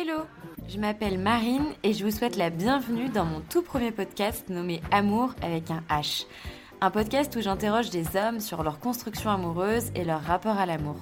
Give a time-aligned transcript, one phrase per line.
[0.00, 0.26] Hello,
[0.68, 4.80] je m'appelle Marine et je vous souhaite la bienvenue dans mon tout premier podcast nommé
[4.92, 6.26] Amour avec un H.
[6.80, 10.94] Un podcast où j'interroge des hommes sur leur construction amoureuse et leur rapport à l'amour.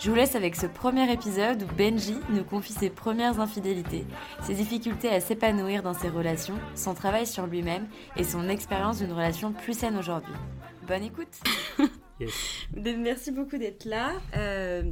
[0.00, 4.04] Je vous laisse avec ce premier épisode où Benji nous confie ses premières infidélités,
[4.42, 9.12] ses difficultés à s'épanouir dans ses relations, son travail sur lui-même et son expérience d'une
[9.12, 10.34] relation plus saine aujourd'hui.
[10.88, 11.38] Bonne écoute
[12.74, 14.10] Merci beaucoup d'être là.
[14.36, 14.82] Euh,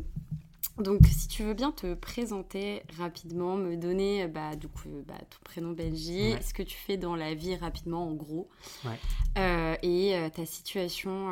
[0.79, 5.39] donc, si tu veux bien te présenter rapidement, me donner bah, du coup, bah, ton
[5.43, 8.51] prénom Benji, ce que tu fais dans la vie rapidement en gros,
[9.39, 11.31] euh, et euh, ta situation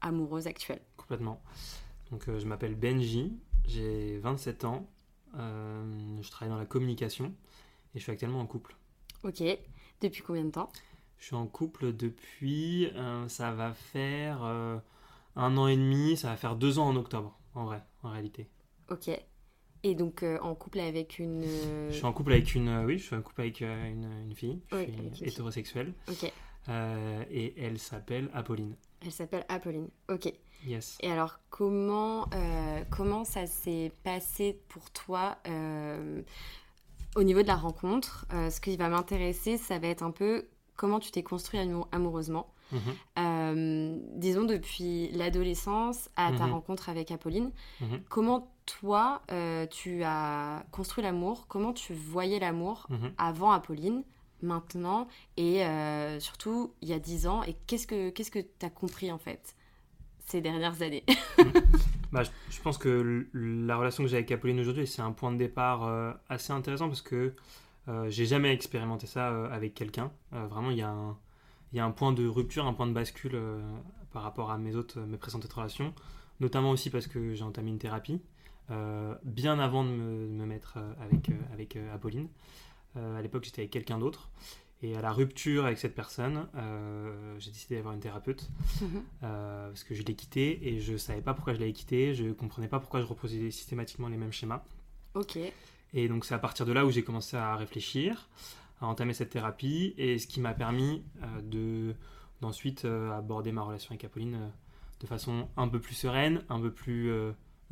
[0.00, 0.80] amoureuse actuelle.
[0.96, 1.40] Complètement.
[2.10, 3.32] Donc, je m'appelle Benji,
[3.66, 4.88] j'ai 27 ans,
[5.34, 7.26] je travaille dans la communication
[7.94, 8.76] et je suis actuellement en couple.
[9.22, 9.42] Ok.
[10.00, 10.72] Depuis combien de temps?
[11.18, 12.90] Je suis en couple depuis,
[13.28, 17.64] ça va faire un an et demi, ça va faire deux ans en octobre, en
[17.64, 18.48] vrai, en réalité.
[18.90, 19.10] Ok.
[19.82, 21.44] Et donc euh, en couple avec une.
[21.90, 22.68] Je suis en couple avec une.
[22.68, 24.60] Euh, oui, je suis en couple avec euh, une, une, fille.
[24.72, 25.92] Je suis hétérosexuel.
[26.08, 26.24] Ok.
[27.30, 28.74] et elle s'appelle Apolline.
[29.04, 29.88] Elle s'appelle Apolline.
[30.08, 30.32] Ok.
[30.66, 30.98] Yes.
[31.00, 32.28] Et alors comment
[32.90, 35.38] comment ça s'est passé pour toi
[37.14, 38.26] au niveau de la rencontre?
[38.30, 41.60] Ce qui va m'intéresser, ça va être un peu comment tu t'es construit
[41.92, 42.52] amoureusement.
[42.72, 42.80] Mhm.
[43.18, 46.52] Euh, disons depuis l'adolescence à ta mhm.
[46.52, 47.50] rencontre avec Apolline,
[47.80, 48.00] mhm.
[48.08, 54.02] comment toi euh, tu as construit l'amour, comment tu voyais l'amour avant Apolline,
[54.42, 57.42] maintenant et euh, surtout il y a dix ans?
[57.44, 59.54] Et qu'est-ce que qu'est-ce que tu as compris en fait
[60.26, 61.04] ces dernières années?
[62.12, 65.36] Bah, je, pense que la relation que j'ai avec Apolline aujourd'hui c'est un point de
[65.36, 67.34] départ assez intéressant parce que
[68.08, 70.10] j'ai jamais expérimenté ça avec quelqu'un.
[70.30, 71.18] vraiment, il y a un,
[71.76, 73.60] il y a un point de rupture, un point de bascule euh,
[74.10, 75.92] par rapport à mes autres, mes précédentes relations,
[76.40, 78.18] notamment aussi parce que j'ai entamé une thérapie
[78.70, 82.28] euh, bien avant de me, mettre euh, avec, avec Apolline.
[82.94, 84.30] à l'époque, j'étais avec quelqu'un d'autre.
[84.82, 86.46] Et à la rupture avec cette personne,
[87.38, 88.48] j'ai décidé d'avoir une thérapeute
[88.80, 89.02] mhm.
[89.20, 92.24] parce que je l'ai quittée et je ne savais pas pourquoi je l'avais quittée, je
[92.24, 94.62] ne comprenais pas pourquoi je reproduisais systématiquement les mêmes schémas.
[95.14, 95.38] Ok.
[95.94, 98.28] Et donc c'est à partir de là où j'ai commencé à réfléchir,
[98.80, 101.94] à entamer cette thérapie et ce qui m'a permis euh, de
[102.42, 104.48] d'ensuite euh, aborder ma relation avec Apolline euh,
[105.00, 107.12] de façon un peu plus sereine, un peu plus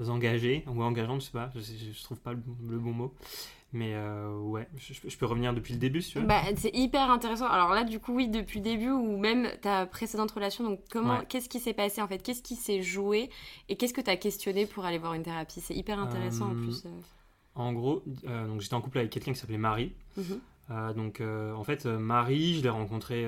[0.08, 3.14] engagée ou engageante, je sais pas, je, je trouve pas le, bon mot.
[3.72, 6.26] Mais ouais, je, peux revenir depuis le début, si tu veux.
[6.26, 7.46] Bah, c'est hyper intéressant.
[7.46, 11.24] Alors là, du coup, oui, depuis le début ou même ta précédente relation, donc comment,
[11.24, 12.18] qu'est-ce qui s'est passé en fait?
[12.18, 13.30] Qu'est-ce qui s'est joué?
[13.70, 15.62] Et qu'est-ce que tu as questionné pour aller voir une thérapie?
[15.62, 16.84] C'est hyper intéressant en plus.
[17.54, 19.94] En gros, donc j'étais en couple avec quelqu'un qui s'appelait Marie.
[20.18, 20.24] Mhm.
[20.30, 20.36] Euh,
[20.68, 23.26] donc euh, en fait euh, Marie, je l'ai rencontrée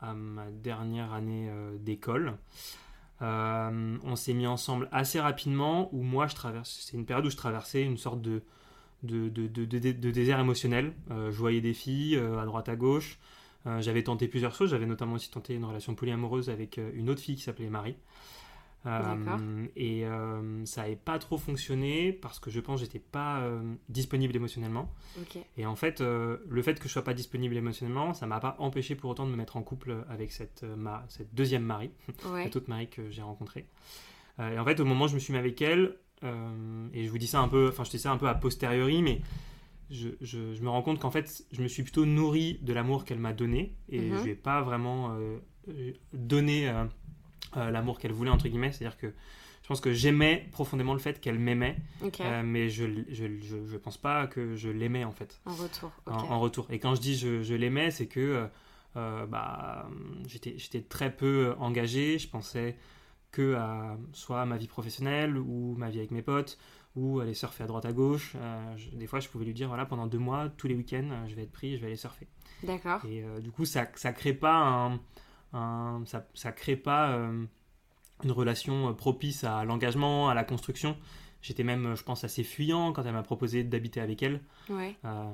[0.00, 2.36] à ma dernière année d'école.
[3.20, 7.36] on s'est mis ensemble assez rapidement où moi je traverse, c'est une période où je
[7.36, 8.42] traversais une sorte de,
[9.02, 10.92] de, de, de désert émotionnel.
[11.08, 13.18] je voyais des filles à droite à gauche.
[13.80, 14.70] j'avais tenté plusieurs choses.
[14.70, 17.96] J'avais notamment aussi tenté une relation polyamoureuse avec une autre fille qui s'appelait Marie.
[18.86, 23.40] Euh, et euh, ça n'avait pas trop fonctionné parce que je pense que j'étais pas
[23.40, 24.90] euh, disponible émotionnellement.
[25.56, 28.94] Et en fait, le fait que je sois pas disponible émotionnellement, ça m'a pas empêché
[28.94, 31.90] pour autant de me mettre en couple avec cette, ma, cette deuxième Marie,
[32.42, 33.66] cette autre Marie que j'ai rencontrée.
[34.38, 37.18] et en fait, au moment où je me suis mis avec elle, et je vous
[37.18, 39.20] dis ça un peu, enfin je dis ça un peu a posteriori, mais
[39.90, 43.18] je, je, me rends compte qu'en fait, je me suis plutôt nourri de l'amour qu'elle
[43.18, 44.18] m'a donné et mhm.
[44.18, 45.16] je vais pas vraiment
[46.12, 46.72] donné
[47.56, 48.72] euh, l'amour qu'elle voulait, entre guillemets.
[48.72, 49.12] C'est-à-dire que
[49.62, 51.76] je pense que j'aimais profondément le fait qu'elle m'aimait,
[52.20, 55.40] euh, mais je, je, je, pense pas que je l'aimais en fait.
[55.46, 55.92] En retour.
[56.06, 56.66] En, retour.
[56.70, 58.48] Et quand je dis je, l'aimais, c'est que
[58.96, 59.88] euh, bah,
[60.26, 62.18] j'étais très peu engagé.
[62.18, 62.76] Je pensais
[63.30, 66.58] que à soit ma vie professionnelle ou ma vie avec mes potes
[66.96, 68.34] ou aller surfer à droite à gauche.
[68.92, 71.42] des fois, je pouvais lui dire voilà, pendant deux mois, tous les week-ends, je vais
[71.42, 72.26] être pris, je vais aller surfer.
[72.64, 73.04] D'accord.
[73.04, 75.00] Et du coup, ça, ça crée pas un
[75.52, 77.44] ça, ça crée pas euh,
[78.22, 80.96] une relation euh, propice à l'engagement, à la construction.
[81.42, 84.42] J'étais même, je pense, assez fuyant quand elle m'a proposé d'habiter avec elle.
[84.68, 84.94] Ouais.
[85.06, 85.24] Euh,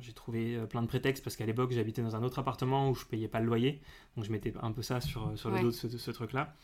[0.00, 3.04] j'ai trouvé plein de prétextes parce qu'à l'époque, j'habitais dans un autre appartement où je
[3.06, 3.80] payais pas le loyer.
[4.16, 6.54] Donc je mettais un peu ça sur, sur le dos de ce, truc-là.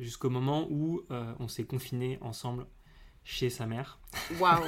[0.00, 2.66] Jusqu'au moment où on s'est confinés ensemble
[3.26, 3.98] chez sa mère.
[4.38, 4.62] Waouh,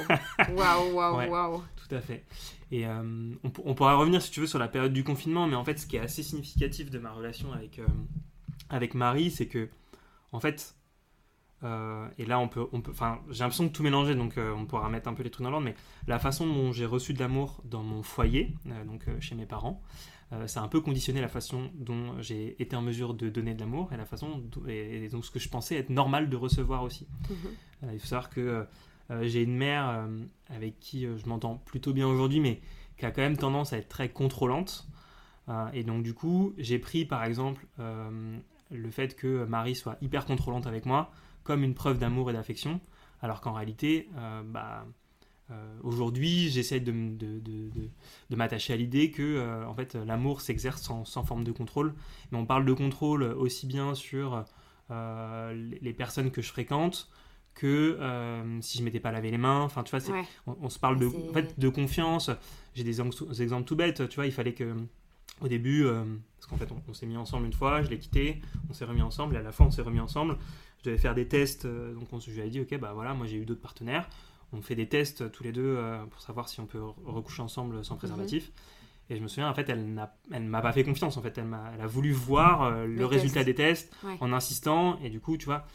[0.53, 1.63] waouh, waouh, waouh.
[1.77, 2.25] Tout à fait.
[2.71, 5.55] Et euh, on, on, pourra revenir si tu veux sur la période du confinement, mais
[5.55, 7.87] en fait, ce qui est assez significatif de ma relation avec, euh,
[8.69, 9.69] avec Marie, c'est que,
[10.33, 10.75] en fait,
[11.63, 14.65] euh, et là, on peut, on peut, enfin, j'ai l'impression de tout mélanger, donc on
[14.65, 15.75] pourra mettre un peu les trucs dans l'ordre, mais
[16.07, 18.53] la façon dont j'ai reçu de l'amour dans mon foyer,
[18.85, 19.81] donc chez mes parents,
[20.45, 23.59] ça a un peu conditionné la façon dont j'ai été en mesure de donner de
[23.59, 27.07] l'amour et la façon et, donc ce que je pensais être normal de recevoir aussi.
[27.29, 27.35] Mhm.
[27.83, 28.65] Euh, il faut savoir que
[29.21, 30.07] j'ai une mère
[30.49, 32.61] avec qui je m'entends plutôt bien aujourd'hui, mais
[32.95, 34.87] qui a quand même tendance à être très contrôlante.
[35.73, 40.67] et donc du coup, j'ai pris par exemple le fait que Marie soit hyper contrôlante
[40.67, 41.11] avec moi
[41.43, 42.79] comme une preuve d'amour et d'affection,
[43.23, 44.07] alors qu'en réalité,
[44.45, 44.85] bah,
[45.83, 51.23] aujourd'hui, j'essaie de, de, de, m'attacher à l'idée que en fait, l'amour s'exerce sans, sans,
[51.23, 51.93] forme de contrôle.
[52.31, 54.45] Mais on parle de contrôle aussi bien sur
[54.91, 57.09] les personnes que je fréquente
[57.59, 59.61] que euh, si je m'étais pas lavé les mains.
[59.61, 62.31] Enfin, tu vois, on, se parle de, en fait, de confiance.
[62.73, 64.07] J'ai des, exemples tout bêtes.
[64.07, 64.73] Tu vois, il fallait que
[65.41, 66.03] au début, euh,
[66.37, 69.01] parce qu'en fait, on, s'est mis ensemble une fois, je l'ai quitté, on s'est remis
[69.01, 70.37] ensemble, et à la fin, on s'est remis ensemble.
[70.79, 73.13] Je devais faire des tests, euh, donc on, je lui ai dit, ok, bah voilà,
[73.13, 74.09] moi j'ai eu d'autres partenaires.
[74.53, 75.77] On fait des tests tous les deux
[76.09, 77.99] pour savoir si on peut recoucher ensemble sans mhm.
[77.99, 78.51] préservatif.
[79.11, 81.17] Et je me souviens, en fait, elle ne m'a pas fait confiance.
[81.17, 84.99] En fait, elle, a, elle a voulu voir le, résultat des tests en insistant.
[85.03, 85.65] Et du coup, tu vois,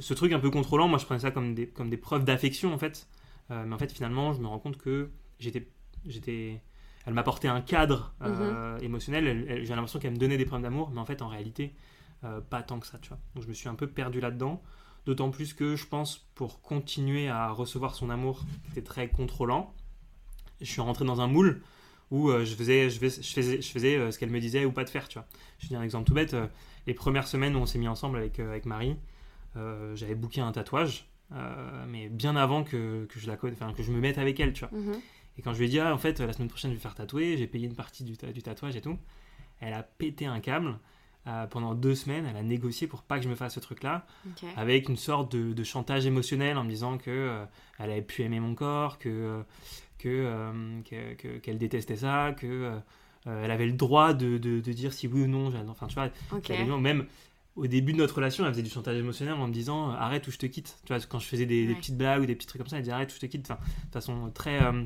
[0.00, 2.72] ce, truc un peu contrôlant, moi je prenais ça comme des, comme des preuves d'affection
[2.72, 3.06] en fait.
[3.50, 5.68] Euh, mais en fait finalement je me rends compte que j'étais,
[6.06, 6.62] j'étais,
[7.04, 8.84] elle m'apportait un cadre euh, mhm.
[8.84, 9.64] émotionnel.
[9.64, 11.74] j'ai l'impression qu'elle me donnait des preuves d'amour, mais en fait en réalité
[12.24, 13.18] euh, pas tant que ça, tu vois.
[13.34, 14.62] Donc je me suis un peu perdu là-dedans.
[15.06, 19.74] D'autant plus que je pense pour continuer à recevoir son amour, qui était très contrôlant,
[20.60, 21.62] je suis rentré dans un moule
[22.10, 25.08] où je faisais, je faisais, je faisais, ce qu'elle me disait ou pas de faire,
[25.08, 25.26] tu vois.
[25.58, 26.36] Je dis un exemple tout bête.
[26.86, 28.96] les premières semaines où on s'est mis ensemble avec, avec Marie,
[29.56, 33.82] euh, j'avais booké un tatouage, euh, mais bien avant que, que je la enfin, que
[33.82, 34.78] je me mette avec elle, tu vois.
[34.78, 35.00] Mhm.
[35.38, 36.94] Et quand je lui ai dit, ah, en fait, la semaine prochaine, je vais faire
[36.94, 38.98] tatouer, j'ai payé une partie du, du, tatouage et tout,
[39.60, 40.78] elle a pété un câble.
[41.28, 44.04] Euh, pendant deux semaines, elle a négocié pour pas que je me fasse ce truc-là,
[44.56, 47.44] avec une sorte de, de, chantage émotionnel en me disant que
[47.78, 49.44] elle avait pu aimer mon corps, que
[49.98, 52.76] qu'elle que, détestait ça, que
[53.24, 55.52] elle avait le droit de, de, de, dire si oui ou non.
[55.68, 57.06] Enfin, tu vois, même
[57.56, 60.26] au début de notre relation, elle faisait du chantage émotionnel en me disant euh, arrête
[60.26, 60.78] ou je te quitte.
[60.84, 62.82] Tu vois, quand je faisais des, petites blagues ou des petits trucs comme ça, elle
[62.82, 63.50] disait arrête ou je te quitte.
[63.50, 64.84] Enfin, de façon très, euh,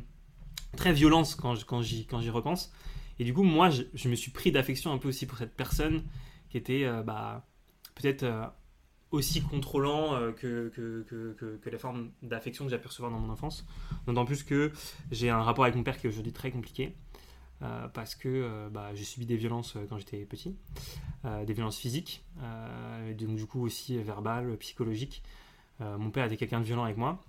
[0.77, 2.73] très violente quand, quand j'y repense.
[3.19, 6.05] Et du coup, moi, je, me suis pris d'affection un peu aussi pour cette personne
[6.51, 7.47] qui était euh, bah,
[7.95, 8.27] peut-être
[9.11, 13.65] aussi contrôlant que, que, que, que, les formes d'affection que j'ai pu dans mon enfance.
[14.07, 14.73] D'autant plus que
[15.11, 16.95] j'ai un rapport avec mon père qui est aujourd'hui très compliqué.
[17.63, 20.55] Euh, parce que euh, bah, j'ai subi des violences euh, quand j'étais petit,
[21.45, 22.25] des violences physiques,
[23.19, 25.25] donc du coup aussi verbales, psychologiques.
[25.81, 27.21] mon père était quelqu'un de violent avec moi.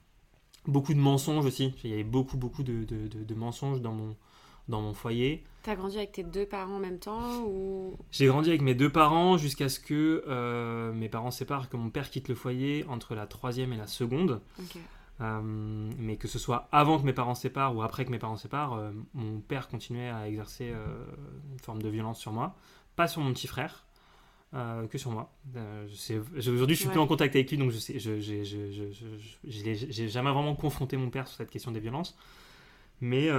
[0.68, 4.16] Beaucoup de mensonges aussi, il y avait beaucoup beaucoup de, mensonges dans mon,
[4.70, 5.44] dans mon foyer.
[5.64, 7.96] T'as grandi avec tes deux parents en même temps ou...
[8.12, 12.10] J'ai grandi avec mes deux parents jusqu'à ce que mes parents séparent, que mon père
[12.10, 14.42] quitte le foyer entre la troisième et la seconde.
[15.20, 15.42] Euh,
[15.98, 18.74] mais que ce soit avant que mes parents séparent ou après que mes parents séparent,
[18.76, 20.86] euh, mon père continuait à exercer euh,
[21.52, 22.56] une forme de violence sur moi.
[22.96, 23.86] Pas sur mon petit frère,
[24.54, 25.32] que sur moi.
[26.36, 28.18] Aujourd'hui, je suis plus en contact avec lui, donc je sais, je,
[30.08, 32.18] jamais vraiment confronté mon père sur cette question des violences.
[33.00, 33.30] Mais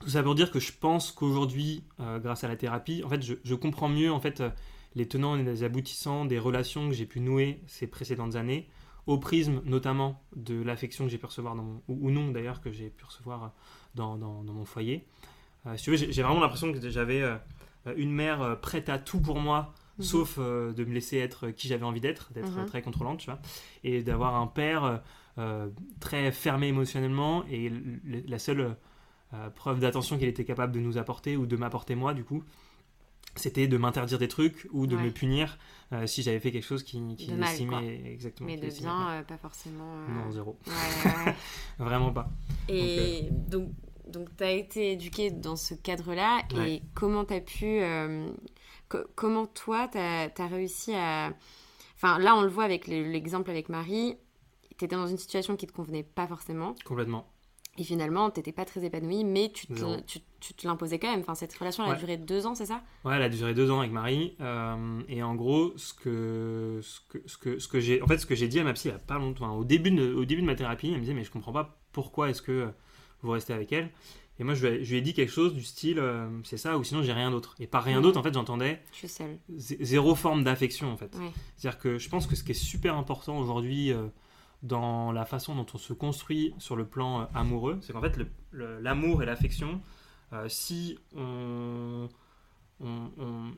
[0.00, 3.34] tout ça pour dire que je pense qu'aujourd'hui, grâce à la thérapie, en fait, je,
[3.44, 4.42] je comprends mieux en fait
[4.94, 8.68] les tenants et les aboutissants des relations que j'ai pu nouer ces précédentes années
[9.06, 12.70] au prisme notamment de l'affection que j'ai pu recevoir, dans mon, ou, non d'ailleurs, que
[12.70, 13.52] j'ai pu recevoir
[13.94, 15.06] dans, dans, mon foyer.
[15.66, 17.36] Euh, si tu veux, j'ai vraiment l'impression que j'avais euh,
[17.96, 20.04] une mère euh, prête à tout pour moi, mhm.
[20.04, 22.66] sauf de me laisser être qui j'avais envie d'être, d'être mhm.
[22.66, 23.40] très contrôlante, tu vois,
[23.84, 25.02] et d'avoir un père
[26.00, 27.72] très fermé émotionnellement, et
[28.04, 28.76] la seule
[29.54, 32.42] preuve d'attention qu'il était capable de nous apporter, ou de m'apporter moi, du coup,
[33.36, 35.58] c'était de m'interdire des trucs ou de me punir
[35.92, 38.46] euh, si j'avais fait quelque chose qui, qui estimait exactement.
[38.48, 39.94] Mais de bien, euh, pas forcément.
[39.94, 40.58] Euh, non, zéro.
[41.78, 42.28] Vraiment pas.
[42.68, 43.70] Et donc,
[44.08, 47.80] donc, tu as été éduqué dans ce cadre-là et comment tu as pu.
[49.14, 51.32] comment toi, tu as, réussi à.
[51.96, 54.16] Enfin, là, on le voit avec l'exemple avec Marie.
[54.78, 56.74] Tu étais dans une situation qui te convenait pas forcément.
[56.84, 57.30] Complètement.
[57.78, 60.00] Et finalement, tu n'étais pas très épanoui, mais tu te,
[60.40, 61.20] tu, te l'imposais quand même.
[61.20, 62.82] Enfin, cette relation, elle a duré deux ans, c'est ça?
[63.04, 64.34] Ouais, elle a duré deux ans avec Marie.
[64.40, 68.18] Euh, et en gros, ce que, ce que, ce que, ce que j'ai, en fait,
[68.18, 70.12] ce que j'ai dit à ma psy il n'y a pas longtemps, au début, de,
[70.12, 72.68] au début de ma thérapie, elle me disait, mais je comprends pas pourquoi est-ce que
[73.22, 73.90] vous restez avec elle.
[74.40, 77.02] Et moi, je lui, ai, dit quelque chose du style, euh, c'est ça, ou sinon
[77.02, 77.54] j'ai rien d'autre.
[77.60, 78.80] Et par rien d'autre, en fait, j'entendais
[79.58, 81.14] zéro forme d'affection, en fait.
[81.56, 83.92] C'est-à-dire que je pense que ce qui est super important aujourd'hui.
[83.92, 84.06] Euh,
[84.62, 87.78] dans la façon dont on se construit sur le plan euh, amoureux.
[87.82, 88.18] C'est qu'en fait,
[88.52, 89.80] l'amour et l'affection,
[90.32, 92.08] euh, si on,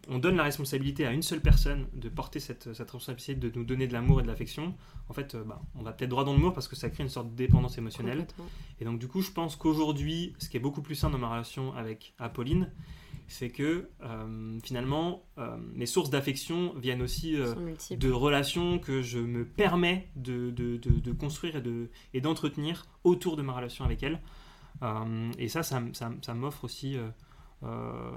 [0.08, 3.64] on, donne la responsabilité à une seule personne de porter cette, cette responsabilité de nous
[3.64, 4.74] donner de l'amour et de l'affection,
[5.08, 7.04] en fait, euh, bah, on va peut-être droit dans le mur parce que ça crée
[7.04, 8.26] une sorte de dépendance émotionnelle.
[8.80, 11.30] Et donc, du coup, je pense qu'aujourd'hui, ce qui est beaucoup plus sain dans ma
[11.30, 12.70] relation avec Apolline,
[13.32, 18.00] c'est que euh, finalement, euh, mes sources d'affection viennent aussi multiples.
[18.00, 22.86] de relations que je me permets de, de- de- de construire et de- et d'entretenir
[23.04, 24.20] autour de ma relation avec elle.
[24.82, 27.08] Euh, et ça, ça, ça ça m'offre aussi, euh,
[27.62, 28.10] euh,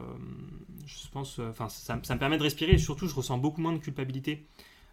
[0.85, 3.73] je pense, euh, enfin, ça, me permet de respirer et surtout, je ressens beaucoup moins
[3.73, 4.45] de culpabilité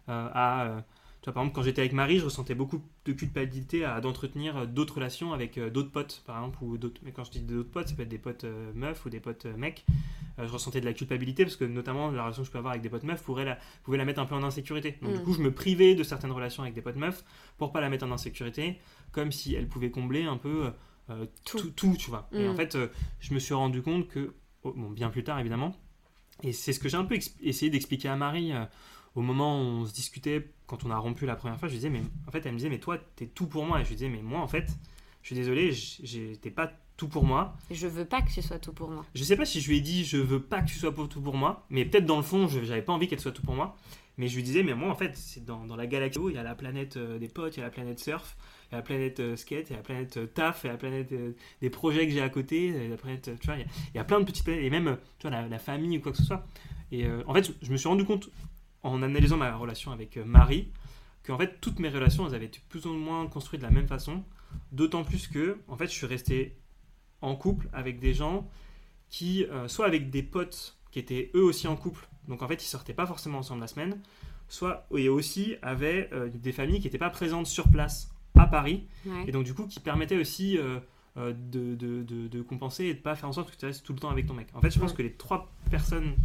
[0.09, 0.83] euh, à.
[1.23, 4.57] Tu vois, par exemple, quand j'étais avec Marie, je ressentais beaucoup de culpabilité à d'entretenir
[4.57, 6.99] euh, d'autres relations avec euh, d'autres potes, par exemple, ou d'autres.
[7.03, 9.21] Mais quand je dis d'autres potes, ça peut être des potes euh, meufs ou des
[9.21, 9.85] potes euh, mecs.
[10.37, 12.71] Euh, je ressentais de la culpabilité parce que, notamment, la relation que je peux avoir
[12.73, 14.97] avec des potes meufs pourrait la, pouvait la mettre un peu en insécurité.
[15.01, 15.17] Donc, Mm.
[15.17, 17.23] du coup, je me privais de certaines relations avec des potes meufs
[17.57, 18.77] pour pas la mettre en insécurité,
[19.13, 20.71] comme si elle pouvait combler un peu
[21.45, 21.59] Tout.
[21.59, 21.69] tout.
[21.71, 22.27] tout, tu vois.
[22.33, 22.51] Et Mm.
[22.51, 22.87] en fait, euh,
[23.21, 25.73] je me suis rendu compte que, oh, bon, bien plus tard évidemment,
[26.41, 28.51] et c'est ce que j'ai un peu essayé d'expliquer à Marie
[29.15, 31.77] au moment où on se discutait, quand on a rompu la première fois, je lui
[31.79, 33.79] disais, mais en fait, elle me disait, mais toi, t'es tout pour moi.
[33.79, 34.65] Et je lui disais, mais moi, en fait,
[35.21, 37.55] je suis désolé, j- j'ai- t'es pas tout pour moi.
[37.69, 39.05] Je veux pas que tu sois tout pour moi.
[39.13, 41.07] Je sais pas si je lui ai dit je veux pas que tu sois pour
[41.09, 43.41] tout pour moi, mais peut-être dans le fond, je j'avais pas envie qu'elle soit tout
[43.43, 43.75] pour moi.
[44.17, 46.37] Mais je lui disais, mais moi en fait, c'est dans, dans la galaxie, il y
[46.37, 48.35] a la planète euh, des potes, il y a la planète surf,
[48.69, 50.67] il y a la planète euh, skate, il y a la planète euh, taf, il
[50.67, 51.13] y a la planète
[51.61, 53.63] des projets que j'ai à côté, il y a la planète, tu vois, il y
[53.63, 55.97] a, il y a plein de petites planètes, et même, tu vois, la, la famille
[55.97, 56.45] ou quoi que ce soit.
[56.91, 58.29] Et en fait, je me suis rendu compte,
[58.83, 60.69] en analysant ma relation avec euh, Marie,
[61.25, 63.87] qu'en fait, toutes mes relations, elles avaient été plus ou moins construites de la même
[63.87, 64.23] façon.
[64.71, 66.57] D'autant plus que, en fait, je suis resté
[67.21, 68.47] en couple avec des gens
[69.09, 72.61] qui, euh, soit avec des potes qui étaient eux aussi en couple, donc en fait,
[72.63, 73.99] ils sortaient pas forcément ensemble la semaine,
[74.49, 78.85] soit et aussi avaient euh, des familles qui n'étaient pas présentes sur place à Paris,
[79.05, 79.25] Ouais.
[79.27, 80.79] et donc du coup, qui permettaient aussi euh,
[81.15, 83.93] de, de, de- de compenser et de pas faire en sorte que tu restes tout
[83.93, 84.47] le temps avec ton mec.
[84.53, 84.97] En fait, je pense Ouais.
[84.97, 86.15] que les trois personnes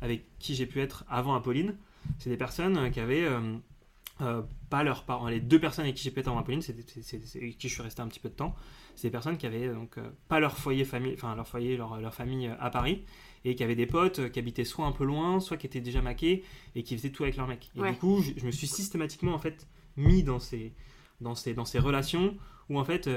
[0.00, 1.74] avec qui j'ai pu être avant Apolline,
[2.18, 3.56] c'est des personnes euh, qui avaient euh,
[4.20, 5.28] euh, pas leurs parents.
[5.28, 8.00] Les deux personnes avec qui j'ai être avant Apolline, c'est avec qui je suis resté
[8.02, 8.54] un petit peu de temps.
[8.94, 12.00] C'est des personnes qui avaient donc euh, pas leur foyer famille, enfin leur foyer, leur,
[12.00, 13.02] leur famille euh, à Paris,
[13.44, 16.00] et qui avaient des potes qui habitaient soit un peu loin, soit qui étaient déjà
[16.00, 16.44] maqués
[16.76, 17.70] et qui faisaient tout avec leur mec.
[17.76, 17.92] Et Ouais.
[17.92, 20.72] du coup, je, je me suis systématiquement en fait mis dans ces
[21.20, 22.36] dans ces dans ces relations
[22.68, 23.08] où en fait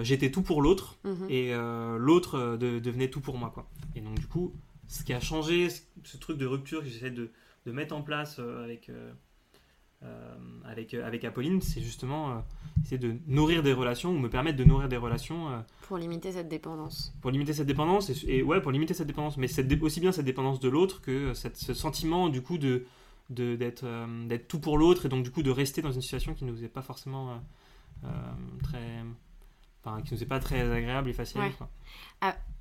[0.00, 1.26] j'étais tout pour l'autre Mhm.
[1.30, 1.52] et
[1.98, 3.68] l'autre de- devenait tout pour moi quoi.
[3.94, 4.52] Et donc du coup,
[4.88, 7.30] ce qui a changé, ce, ce truc de rupture que j'essaie de,
[7.66, 9.12] de mettre en place euh, avec euh,
[10.02, 12.42] euh, avec avec Apolline, c'est justement
[12.82, 16.48] essayer de nourrir des relations ou me permettre de nourrir des relations Pour limiter cette
[16.48, 17.14] dépendance.
[17.20, 20.10] pour limiter cette dépendance et, et ouais pour limiter cette dépendance, mais cette aussi bien
[20.10, 22.86] cette dépendance de l'autre que cette, ce sentiment du coup de
[23.30, 26.44] d'être euh, tout pour l'autre et donc du coup de rester dans une situation qui
[26.44, 27.36] nous est pas forcément euh,
[28.04, 28.08] euh,
[28.62, 29.04] très
[29.84, 31.52] enfin qui nous est pas très agréable et facile Ouais.
[31.56, 31.68] quoi.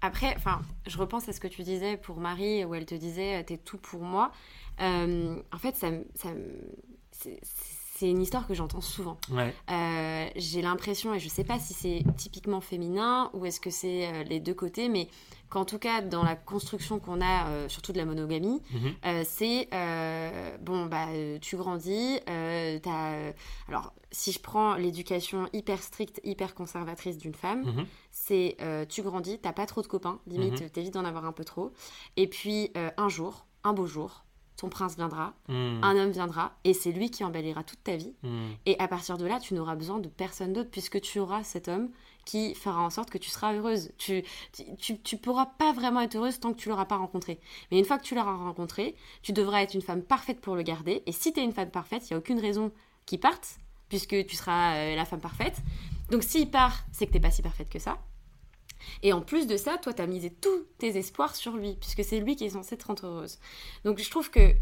[0.01, 3.39] Après, enfin, je repense à ce que tu disais pour Marie, où elle te disait
[3.41, 4.31] euh, t'es tout pour moi.
[4.79, 5.87] Euh, en fait, ça,
[7.11, 7.39] c'est-
[7.99, 9.17] c'est une histoire que j'entends souvent.
[9.29, 9.53] Ouais.
[9.69, 14.07] Euh, J'ai l'impression, et je sais pas si c'est typiquement féminin ou est-ce que c'est
[14.07, 15.09] euh, les deux côtés, mais
[15.49, 19.23] qu'en tout cas, dans la construction qu'on a, euh, surtout de la monogamie, Mhm.
[19.25, 19.67] c'est
[20.61, 21.07] bon bah
[21.41, 23.33] tu grandis t'as
[23.67, 27.85] alors si je prends l'éducation hyper stricte hyper conservatrice d'une femme Mhm.
[28.11, 28.57] c'est
[28.89, 30.69] tu grandis t'as pas trop de copains limite Mhm.
[30.69, 31.71] t'évites d'en avoir un peu trop
[32.17, 34.23] et puis un jour un beau jour
[34.59, 35.79] ton prince viendra Mhm.
[35.83, 38.51] un homme viendra et c'est lui qui embellira toute ta vie Mhm.
[38.65, 41.67] et à partir de là, tu n'auras besoin de personne d'autre puisque tu auras cet
[41.67, 41.89] homme
[42.25, 43.91] qui fera en sorte que tu seras heureuse.
[43.97, 44.23] Tu,
[44.53, 47.39] tu, tu, tu pourras pas vraiment être heureuse tant que tu l'auras pas rencontré.
[47.71, 50.61] Mais une fois que tu l'auras rencontré, tu devras être une femme parfaite pour le
[50.61, 51.01] garder.
[51.07, 52.71] Et si tu es une femme parfaite, il n'y a aucune raison
[53.07, 55.57] qu'il parte puisque tu seras euh, la femme parfaite.
[56.11, 57.97] Donc s'il part, c'est que t'es pas si parfaite que ça.
[59.03, 62.03] Et en plus de ça, toi, tu as misé tous tes espoirs sur lui, puisque
[62.03, 63.39] c'est lui qui est censé te rendre heureuse.
[63.85, 64.53] Donc je trouve que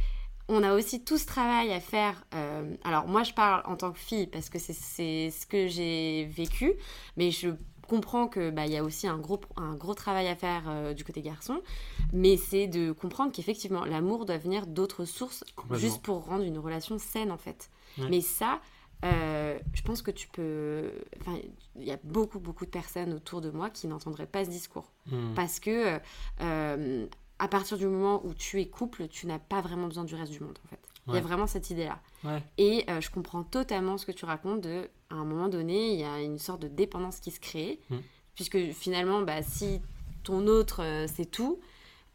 [0.50, 2.24] on a aussi tout ce travail à faire.
[2.34, 6.26] euh, alors moi, je parle en tant que fille parce que c'est- ce que j'ai
[6.32, 6.74] vécu,
[7.18, 7.50] mais je
[7.88, 10.94] comprends que bah, il y a aussi un gros, un gros travail à faire euh,
[10.94, 11.62] du côté garçon,
[12.14, 15.44] mais c'est de comprendre qu'effectivement l'amour doit venir d'autres sources
[15.80, 17.70] juste pour rendre une relation saine en fait.
[17.98, 18.08] Ouais.
[18.10, 18.60] Mais ça,
[19.06, 20.92] euh, je pense que tu peux.
[21.22, 21.38] Enfin,
[21.76, 24.92] il y a beaucoup beaucoup de personnes autour de moi qui n'entendraient pas ce discours
[25.12, 25.34] Mhm.
[25.36, 26.00] parce que
[26.42, 27.08] euh,
[27.40, 30.32] à partir du moment où tu es couple, tu n'as pas vraiment besoin du reste
[30.32, 30.80] du monde en fait.
[31.10, 32.02] Il y a vraiment cette idée-là.
[32.26, 32.44] Ouais.
[32.58, 36.00] Et euh, je comprends totalement ce que tu racontes de, à un moment donné, il
[36.00, 37.96] y a une sorte de dépendance qui se crée, Mm.
[38.36, 39.80] puisque finalement, bah, si
[40.24, 41.62] ton autre, euh, c'est tout,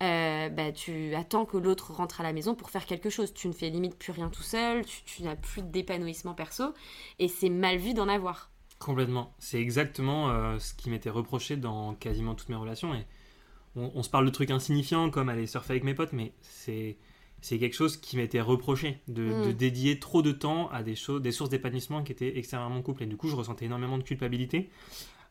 [0.03, 3.33] euh, bah, tu attends que l'autre rentre à la maison pour faire quelque chose.
[3.33, 6.75] Tu ne fais limite plus rien tout seul, tu, tu n'as plus d'épanouissement perso,
[7.19, 8.51] et c'est mal vu d'en avoir.
[8.79, 9.33] Complètement.
[9.39, 12.95] C'est exactement euh, ce qui m'était reproché dans quasiment toutes mes relations.
[12.95, 13.07] Et
[13.77, 16.97] on, on se parle de trucs insignifiants comme aller surfer avec mes potes, mais c'est
[17.45, 19.47] c'est quelque chose qui m'était reproché de, Mm.
[19.47, 22.83] de dédier trop de temps à des choses, des sources d'épanouissement qui étaient extérieurement mon
[22.83, 23.03] couple.
[23.03, 24.71] Et du coup, je ressentais énormément de culpabilité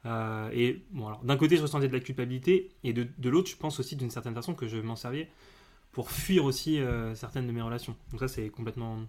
[0.05, 3.55] et bon, alors d'un côté, je ressentais de la culpabilité, et de, de l'autre, je
[3.55, 5.29] pense aussi d'une certaine façon que je m'en servais
[5.91, 6.79] pour fuir aussi
[7.15, 7.95] certaines de mes relations.
[8.11, 8.99] Donc ça, c'est complètement...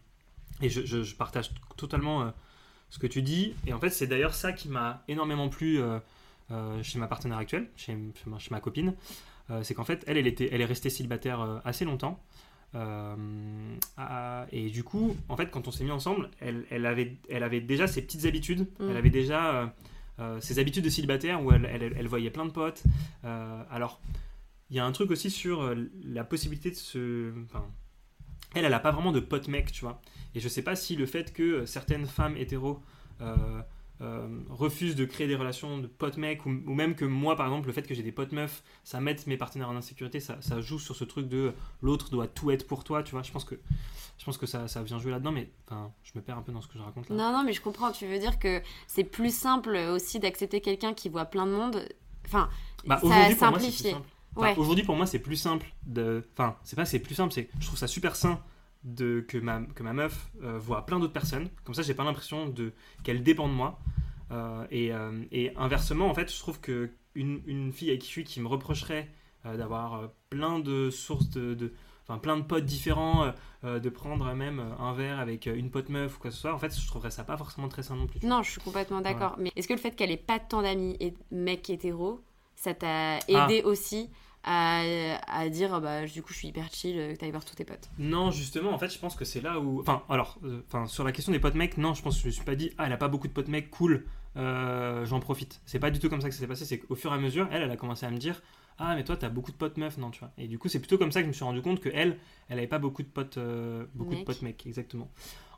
[0.61, 2.33] Et je, je, partage totalement
[2.91, 3.55] ce que tu dis.
[3.67, 5.81] Et en fait, c'est d'ailleurs ça qui m'a énormément plu
[6.83, 7.97] chez ma partenaire actuelle, chez,
[8.39, 8.95] chez ma, copine.
[9.63, 12.21] c'est qu'en fait, elle, elle, était, elle est restée célibataire assez longtemps.
[12.75, 17.43] Euh, et du coup, en fait, quand on s'est mis ensemble, elle, elle, avait, elle
[17.43, 18.67] avait déjà ses petites habitudes.
[18.79, 18.91] Mm.
[18.91, 19.67] Elle avait déjà euh, euh,
[20.41, 22.85] ses habitudes de célibataire où elle, voyait plein de potes.
[23.23, 24.01] alors,
[24.71, 27.33] il y a un truc aussi sur la possibilité de se.
[28.55, 30.01] Elle, elle n'a pas vraiment de pote mec, tu vois.
[30.35, 32.81] Et je sais pas si le fait que certaines femmes hétéros
[33.23, 33.63] euh,
[34.51, 37.73] refuse de créer des relations de potes mecs, ou, même que moi, par exemple, le
[37.73, 40.79] fait que j'ai des potes meufs, ça mette mes partenaires en insécurité, ça, ça joue
[40.79, 43.23] sur ce truc de l'autre doit tout être pour toi, tu vois.
[43.23, 43.55] Je pense que,
[44.19, 45.51] je pense que ça, ça vient jouer là-dedans, mais
[46.03, 47.17] je me perds un peu dans ce que je raconte là.
[47.17, 47.93] Non, non, mais je comprends.
[47.93, 51.89] Tu veux dire que c'est plus simple aussi d'accepter quelqu'un qui voit plein de monde.
[52.27, 52.49] Enfin,
[52.87, 53.95] bah, ça simplifie.
[54.57, 56.25] Aujourd'hui, pour moi, c'est plus simple de.
[56.37, 58.41] Enfin, c'est pas c'est plus simple, c'est je trouve ça super sain
[58.85, 61.49] de, que, ma, que ma meuf euh, voit plein d'autres personnes.
[61.65, 62.73] Comme ça, j'ai pas l'impression de,
[63.05, 63.79] qu'elle dépend de moi.
[64.31, 68.07] Euh, et, euh, et, inversement, en fait, je trouve que une, une, fille avec qui
[68.07, 69.09] je suis qui me reprocherait
[69.45, 71.73] d'avoir plein de sources de, de
[72.05, 73.33] enfin plein de potes différents,
[73.65, 76.59] de prendre même un verre avec une pote meuf ou quoi que ce soit, en
[76.59, 78.25] fait, je trouverais ça pas forcément très sain non plus.
[78.25, 79.35] Non, je suis complètement d'accord.
[79.39, 82.23] Mais est-ce que le fait qu'elle ait pas tant d'amis et mecs hétéros,
[82.55, 83.67] ça t'a aidé ah.
[83.67, 84.11] aussi
[84.45, 87.91] à, dire bah du coup je suis hyper chill que t'ailles voir tous tes potes.
[87.99, 91.13] Non justement en fait je pense que c'est là où enfin alors euh, sur la
[91.13, 92.93] question des potes mecs non je pense que je me suis pas dit ah elle
[92.93, 94.05] a pas beaucoup de potes mecs cool
[94.37, 95.61] euh, j'en profite.
[95.67, 97.19] C'est pas du tout comme ça que ça s'est passé c'est qu'au fur et à
[97.19, 98.43] mesure elle elle a commencé à me dire
[98.79, 100.33] ah mais toi t'as beaucoup de potes meufs non tu vois.
[100.39, 102.19] Et du coup c'est plutôt comme ça que je me suis rendu compte que elle
[102.49, 105.11] elle avait pas beaucoup de potes euh, beaucoup de potes mecs exactement.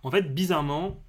[0.02, 1.00] En fait bizarrement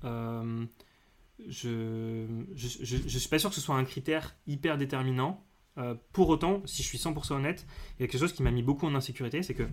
[1.48, 5.44] je, je, je, je, suis pas sûr que ce soit un critère hyper déterminant
[5.78, 7.66] euh, pour autant, si je suis 100% honnête,
[8.00, 9.68] il y a quelque chose qui m'a mis beaucoup en insécurité, c'est que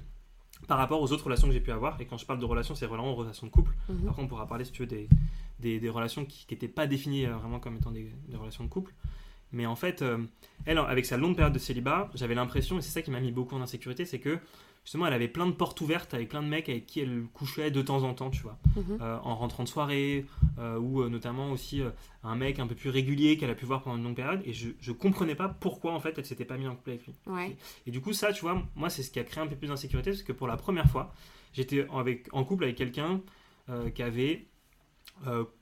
[0.66, 2.74] par rapport aux autres relations que j'ai pu avoir, et quand je parle de relations,
[2.74, 3.72] c'est vraiment relations de couple.
[3.88, 4.04] Mhm.
[4.04, 5.08] Par contre, on pourra parler, si tu veux, des,
[5.60, 8.94] des, relations qui n'étaient pas définies euh, vraiment comme étant des, relations de couple.
[9.52, 10.18] Mais en fait, euh,
[10.64, 13.32] elle, avec sa longue période de célibat, j'avais l'impression, et c'est ça qui m'a mis
[13.32, 14.38] beaucoup en insécurité, c'est que
[14.84, 17.70] justement, elle avait plein de portes ouvertes avec plein de mecs avec qui elle couchait
[17.70, 18.98] de temps en temps, tu vois, mhm.
[19.00, 20.26] euh, en rentrant de soirée,
[20.58, 21.82] euh, ou euh, notamment aussi
[22.24, 24.52] un mec un peu plus régulier qu'elle a pu voir pendant une longue période, et
[24.52, 27.14] je, je comprenais pas pourquoi en fait elle s'était pas mise en couple avec lui.
[27.86, 29.68] Et, du coup, ça, tu vois, moi, c'est ce qui a créé un peu plus
[29.68, 31.14] d'insécurité, parce que pour la première fois,
[31.52, 33.20] j'étais avec, en couple avec quelqu'un
[33.94, 34.46] qui avait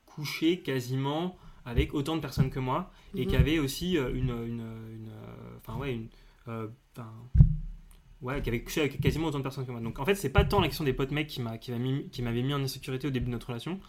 [0.06, 3.40] couché quasiment avec autant de personnes que moi, et qui mhm.
[3.40, 5.10] avait aussi une, une,
[5.58, 6.08] enfin ouais, une,
[8.22, 9.80] Ouais, qui avait couché avec quasiment autant de personnes que moi.
[9.80, 12.22] Donc en fait, c'est pas tant la question des potes mecs qui m'avait mis, qui
[12.22, 13.80] mis en insécurité au début de notre relation.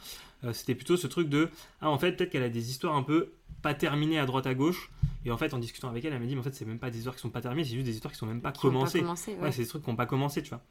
[0.43, 1.49] Euh, c'était plutôt ce truc de
[1.81, 4.53] ah en fait peut-être qu'elle a des histoires un peu pas terminées à droite à
[4.53, 4.89] gauche.
[5.25, 6.79] Et en fait, en discutant avec elle, elle m'a dit mais en fait c'est même
[6.79, 8.53] pas des histoires qui sont pas terminées, c'est juste des histoires qui sont même pas
[8.53, 9.03] commencées.
[9.03, 10.61] ouais, c'est des trucs qui n'ont pas commencé, tu vois.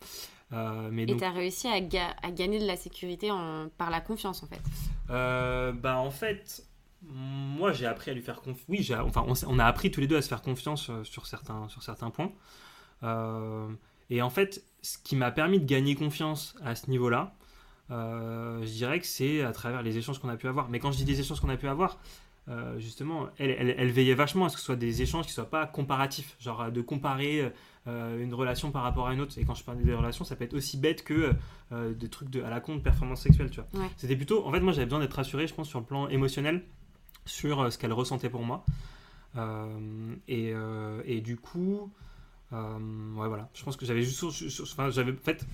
[0.53, 3.69] Euh, mais Et tu as réussi à, à, gagner de la sécurité en...
[3.77, 4.61] par la confiance en fait.
[5.11, 6.65] Euh, bah en fait
[7.03, 8.65] moi j'ai appris à lui faire confiance.
[8.69, 11.69] Oui, enfin on, on, a appris tous les deux à se faire confiance sur certains,
[11.69, 12.33] sur certains points.
[13.03, 13.69] Euh,
[14.09, 17.35] et en fait, ce qui m'a permis de gagner confiance à ce niveau-là,
[17.91, 20.69] euh, je dirais que c'est à travers les échanges qu'on a pu avoir.
[20.69, 21.99] Mais quand je dis des échanges qu'on a pu avoir,
[22.49, 25.35] euh, justement, elle, elle, veillait vachement à ce que ce soit des échanges qui ne
[25.35, 27.53] soient pas comparatifs, genre de comparer
[27.87, 29.37] une relation par rapport à une autre.
[29.39, 31.33] Et quand je parle des relations, ça peut être aussi bête que
[31.73, 33.89] des trucs de, à la compte performance sexuelle, tu vois.
[33.97, 36.63] C'était plutôt, en fait, moi j'avais besoin d'être rassuré, je pense, sur le plan émotionnel,
[37.25, 38.65] sur ce qu'elle ressentait pour moi.
[40.29, 40.55] Et,
[41.05, 41.91] et, du coup,
[42.53, 43.49] ouais, voilà.
[43.55, 44.23] Je pense que j'avais juste.
[44.63, 45.13] Enfin, j'avais.
[45.13, 45.47] En fait,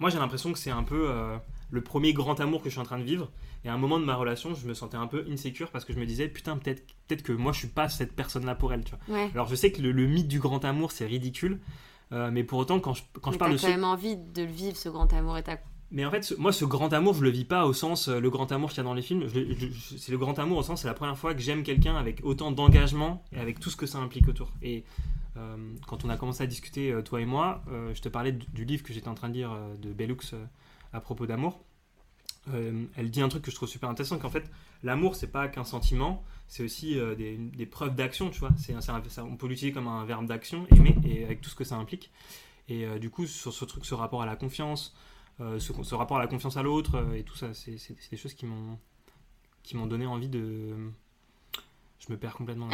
[0.00, 1.36] moi, j'ai l'impression que c'est un peu euh,
[1.70, 3.30] le premier grand amour que je suis en train de vivre.
[3.64, 5.92] Et à un moment de ma relation, je me sentais un peu insécure parce que
[5.92, 8.82] je me disais, putain, peut-être peut que moi, je suis pas cette personne-là pour elle.
[8.82, 9.28] Tu vois.
[9.34, 11.60] Alors, je sais que le, mythe du grand amour, c'est ridicule.
[12.12, 13.60] Euh, mais pour autant, quand je, quand je parle de.
[13.60, 15.44] quand même envie de le vivre, ce grand amour, et
[15.92, 18.52] mais en fait, moi, ce grand amour, je le vis pas au sens le grand
[18.52, 19.26] amour qu'il y a dans les films.
[19.98, 22.52] C'est le grand amour au sens, c'est la première fois que j'aime quelqu'un avec autant
[22.52, 24.52] d'engagement et avec tout ce que ça implique autour.
[24.62, 24.80] Et euh,
[25.86, 28.64] quand on a commencé à discuter, euh, toi et moi, euh, je te parlais du,
[28.64, 30.34] livre que j'étais en train de lire de Bellux
[30.92, 31.60] à propos d'amour.
[32.52, 34.50] elle dit un truc que je trouve super intéressant, qu'en fait,
[34.82, 38.50] l'amour, c'est pas qu'un sentiment, c'est aussi des, preuves d'action, tu vois.
[38.56, 38.74] C'est,
[39.20, 42.10] on peut l'utiliser comme un verbe d'action, aimer, et avec tout ce que ça implique.
[42.68, 44.96] Et du coup, sur ce truc, ce rapport à la confiance,
[45.38, 47.76] ce, rapport à la confiance à l'autre, et tout ça, c'est,
[48.10, 48.78] des choses qui m'ont,
[49.62, 50.74] qui m'ont donné envie de,
[52.00, 52.68] je me perds complètement.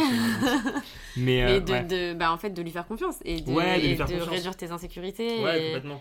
[1.17, 3.53] mais, euh, de, bah, en fait, de lui faire confiance et de,
[4.31, 5.43] réduire tes insécurités.
[5.43, 6.01] Ouais, complètement.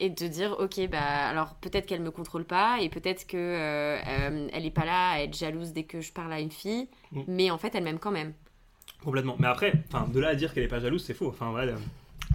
[0.00, 3.98] et de dire ok bah alors peut-être qu'elle me contrôle pas et peut-être que euh,
[3.98, 6.88] euh, elle est pas là à être jalouse dès que je parle à une fille
[7.10, 7.22] Mm.
[7.26, 8.34] mais en fait elle m'aime quand même
[9.02, 9.36] Complètement.
[9.38, 11.28] Mais après, enfin, de là à dire qu'elle est pas jalouse, c'est faux.
[11.28, 11.76] Enfin, elle,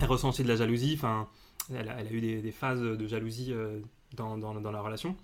[0.01, 0.93] elle ressent aussi de la jalousie.
[0.95, 1.27] Enfin,
[1.73, 3.79] elle, a, elle a eu des, des phases de jalousie euh,
[4.15, 5.15] dans, dans, dans la relation.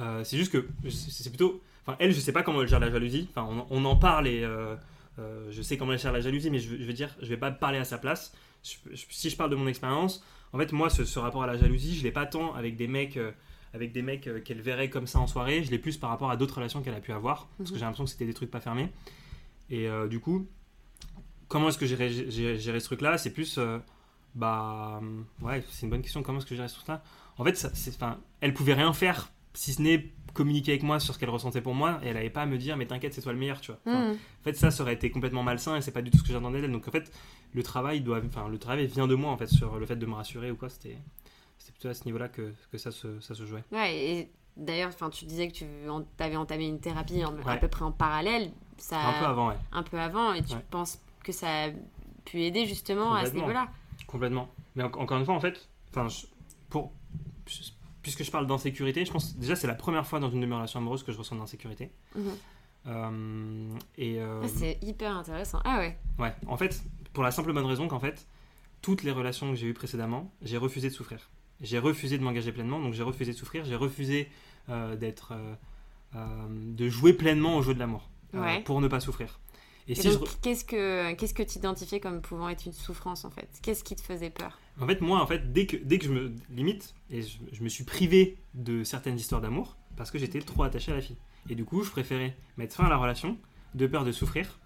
[0.00, 1.60] Euh, c'est juste que c'est plutôt.
[1.86, 3.28] Enfin, elle, je sais pas comment elle gère la jalousie.
[3.34, 4.76] Enfin, on, on en parle et euh,
[5.18, 7.36] euh, je sais comment elle gère la jalousie, mais je, je veux dire, je vais
[7.36, 8.32] pas parler à sa place.
[8.62, 11.46] Je- je- si je parle de mon expérience, en fait, moi, ce, ce rapport à
[11.46, 13.16] la jalousie, je l'ai pas tant avec des mecs.
[13.16, 13.32] euh,
[13.74, 16.36] avec des mecs qu'elle verrait comme ça en soirée, je l'ai plus par rapport à
[16.36, 17.78] d'autres relations qu'elle a pu avoir, parce que Mhm.
[17.78, 18.90] j'ai l'impression que c'était des trucs pas fermés.
[19.70, 20.46] Et du coup,
[21.48, 23.16] comment est-ce que j'ai géré, ce truc-là?
[23.16, 23.58] C'est plus,
[24.34, 25.00] bah,
[25.40, 26.22] ouais, c'est une bonne question.
[26.22, 27.02] Comment est-ce que j'ai géré ce truc-là?
[27.38, 31.12] En fait, ça, enfin, elle pouvait rien faire si ce n'est communiquer avec moi sur
[31.14, 33.20] ce qu'elle ressentait pour moi, et elle avait pas à me dire, mais t'inquiète, c'est
[33.22, 33.80] toi le meilleur, tu vois.
[33.86, 34.12] Enfin, Mm.
[34.12, 36.32] En fait, ça, ça aurait été complètement malsain, et c'est pas du tout ce que
[36.32, 36.72] j'attendais d'elle.
[36.72, 37.12] Donc en fait,
[37.54, 40.06] le travail doit, enfin, le travail vient de moi en fait sur le fait de
[40.06, 40.68] me rassurer ou quoi.
[40.70, 40.96] C'était,
[41.58, 43.62] c'était plutôt à ce niveau-là que, que ça se, ça se jouait.
[43.72, 45.64] ouais et d'ailleurs enfin tu disais que tu
[46.18, 49.54] avais entamé une thérapie en- à peu près en parallèle ça Un peu avant, ouais.
[49.72, 50.64] un peu avant et tu Ouais.
[50.70, 51.68] penses que ça a
[52.26, 53.40] pu aider justement à ce Complètement.
[53.48, 53.68] niveau-là
[54.06, 54.48] Complètement.
[54.76, 56.06] Mais en- encore une fois, en fait, enfin,
[56.68, 56.92] pour,
[58.02, 60.54] puisque je parle d'insécurité, je pense déjà c'est la première fois dans une de mes
[60.54, 61.90] relations amoureuses que je ressens de l'insécurité.
[62.16, 62.24] Mhm.
[62.88, 67.52] Euh, et euh, Ah, c'est hyper intéressant ah ouais ouais, en fait, pour la simple
[67.52, 68.26] bonne raison qu'en fait,
[68.80, 71.30] toutes les relations que j'ai eues précédemment, j'ai refusé de souffrir.
[71.60, 74.28] J'ai refusé de m'engager pleinement, donc j'ai refusé de souffrir, j'ai refusé
[74.68, 75.54] euh, d'être, euh,
[76.16, 78.60] euh, de jouer pleinement au jeu de l'amour euh, Ouais.
[78.62, 79.38] pour ne pas souffrir.
[79.86, 82.72] Et, Et si je donc, qu'est-ce que qu'est-ce que tu identifiais comme pouvant être une
[82.72, 83.48] souffrance en fait?
[83.62, 84.58] Qu'est-ce qui te faisait peur?
[84.80, 87.62] En fait, moi, en fait, dès que, dès que je me limite, et je, je
[87.62, 91.18] me suis privé de certaines histoires d'amour parce que j'étais trop attaché à la fille.
[91.50, 93.36] Et du coup, je préférais mettre fin à la relation
[93.74, 94.58] de peur de souffrir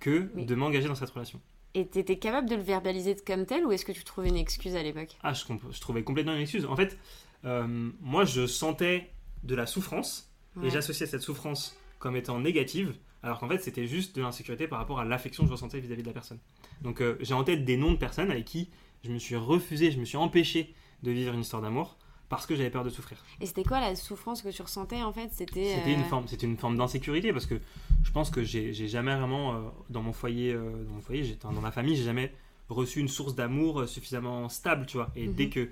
[0.00, 0.44] que Oui.
[0.46, 1.40] de m'engager dans cette relation.
[1.74, 4.74] Et t'étais capable de le verbaliser comme tel ou est-ce que tu trouvais une excuse
[4.76, 5.16] à l'époque?
[5.22, 5.44] Ah, je,
[5.80, 6.64] trouvais complètement une excuse.
[6.66, 6.98] En fait,
[7.44, 9.10] euh, moi, je sentais
[9.44, 10.68] de la souffrance Ouais.
[10.68, 14.78] et j'associais cette souffrance comme étant négative, alors qu'en fait, c'était juste de l'insécurité par
[14.78, 16.38] rapport à l'affection que je ressentais vis-à-vis de la personne.
[16.80, 18.70] Donc, euh, j'ai en tête des noms de personnes avec qui
[19.04, 21.96] je me suis refusé, je me suis empêché de vivre une histoire d'amour
[22.28, 23.18] parce que j'avais peur de souffrir.
[23.40, 25.30] Et c'était quoi la souffrance que tu ressentais en fait?
[25.32, 27.60] C'était une euh, forme, c'était une forme d'insécurité parce que
[28.02, 29.58] je pense que j'ai jamais vraiment euh,
[29.90, 32.32] dans mon foyer, euh, dans mon foyer, j'étais dans ma famille, j'ai jamais
[32.68, 35.10] reçu une source d'amour suffisamment stable, tu vois.
[35.14, 35.34] Et Mhm.
[35.34, 35.70] dès que,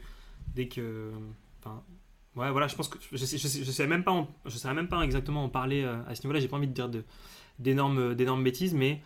[0.54, 1.10] dès que,
[1.60, 1.82] enfin,
[2.36, 4.56] ouais, voilà, je pense que je sais, je sais, je sais même pas, en- je
[4.56, 6.38] saurais même pas exactement en parler à ce niveau-là.
[6.38, 6.88] J'ai pas envie de dire
[7.58, 9.00] d'énormes, d'énormes bêtises, mais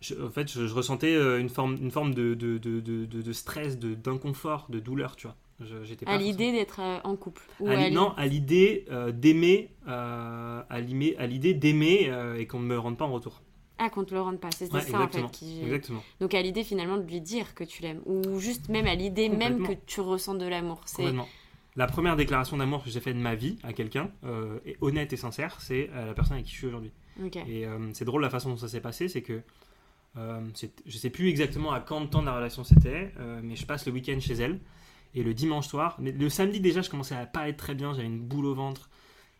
[0.00, 3.32] je- en fait, je, je ressentais euh, une forme, une forme de, de, de, de,
[3.32, 5.36] stress, de d'inconfort, de douleur, tu vois.
[5.82, 10.62] J'étais à l'idée d'être euh, en couple ou à non, à l'idée euh, d'aimer, euh,
[10.68, 10.80] à
[11.26, 13.42] l'idée d'aimer euh, et qu'on ne me rende pas en retour.
[13.80, 15.04] Ah, qu'on te le rende pas, Ouais, ça exactement.
[15.04, 15.30] en fait.
[15.32, 15.62] Qui...
[15.62, 16.02] Exactement.
[16.20, 19.28] Donc à l'idée finalement de lui dire que tu l'aimes, ou juste même à l'idée
[19.28, 20.80] même que tu ressens de l'amour.
[20.86, 21.12] C'est.
[21.76, 24.10] La première déclaration d'amour que j'ai faite de ma vie à quelqu'un,
[24.64, 26.92] et honnête et sincère, c'est à la personne avec qui je suis aujourd'hui.
[27.48, 29.42] Et c'est drôle la façon dont ça s'est passé, c'est que
[30.18, 30.40] euh,
[30.86, 33.64] je sais plus exactement à quand de temps de la relation c'était, euh, mais je
[33.66, 34.60] passe le week-end chez elle.
[35.14, 37.94] Et le dimanche soir, mais le samedi déjà, je commençais à pas être très bien,
[37.94, 38.90] j'avais une boule au ventre.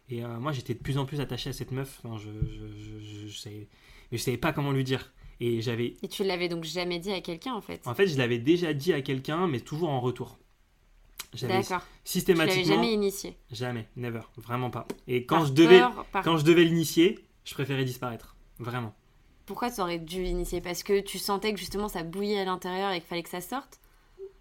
[0.08, 2.00] Et euh, moi, j'étais de plus en plus attaché à cette meuf.
[2.02, 3.68] Enfin, je, je, je, savais,
[4.10, 5.12] mais je savais pas comment lui dire.
[5.40, 7.86] Et j'avais Et tu l'avais donc jamais dit à quelqu'un en fait?
[7.86, 10.38] En fait, je l'avais déjà dit à quelqu'un, mais toujours en retour.
[11.32, 11.42] D'accord.
[11.42, 13.36] Tu l'avais systématiquement jamais initié?
[13.52, 14.86] jamais, never, vraiment pas.
[15.06, 18.94] Et quand Par je devais, peur, par- quand je devais l'initier, je préférais disparaître, vraiment.
[19.48, 20.60] Pourquoi tu aurais dû initier?
[20.60, 23.40] Parce que tu sentais que justement ça bouillait à l'intérieur et qu'il fallait que ça
[23.40, 23.80] sorte?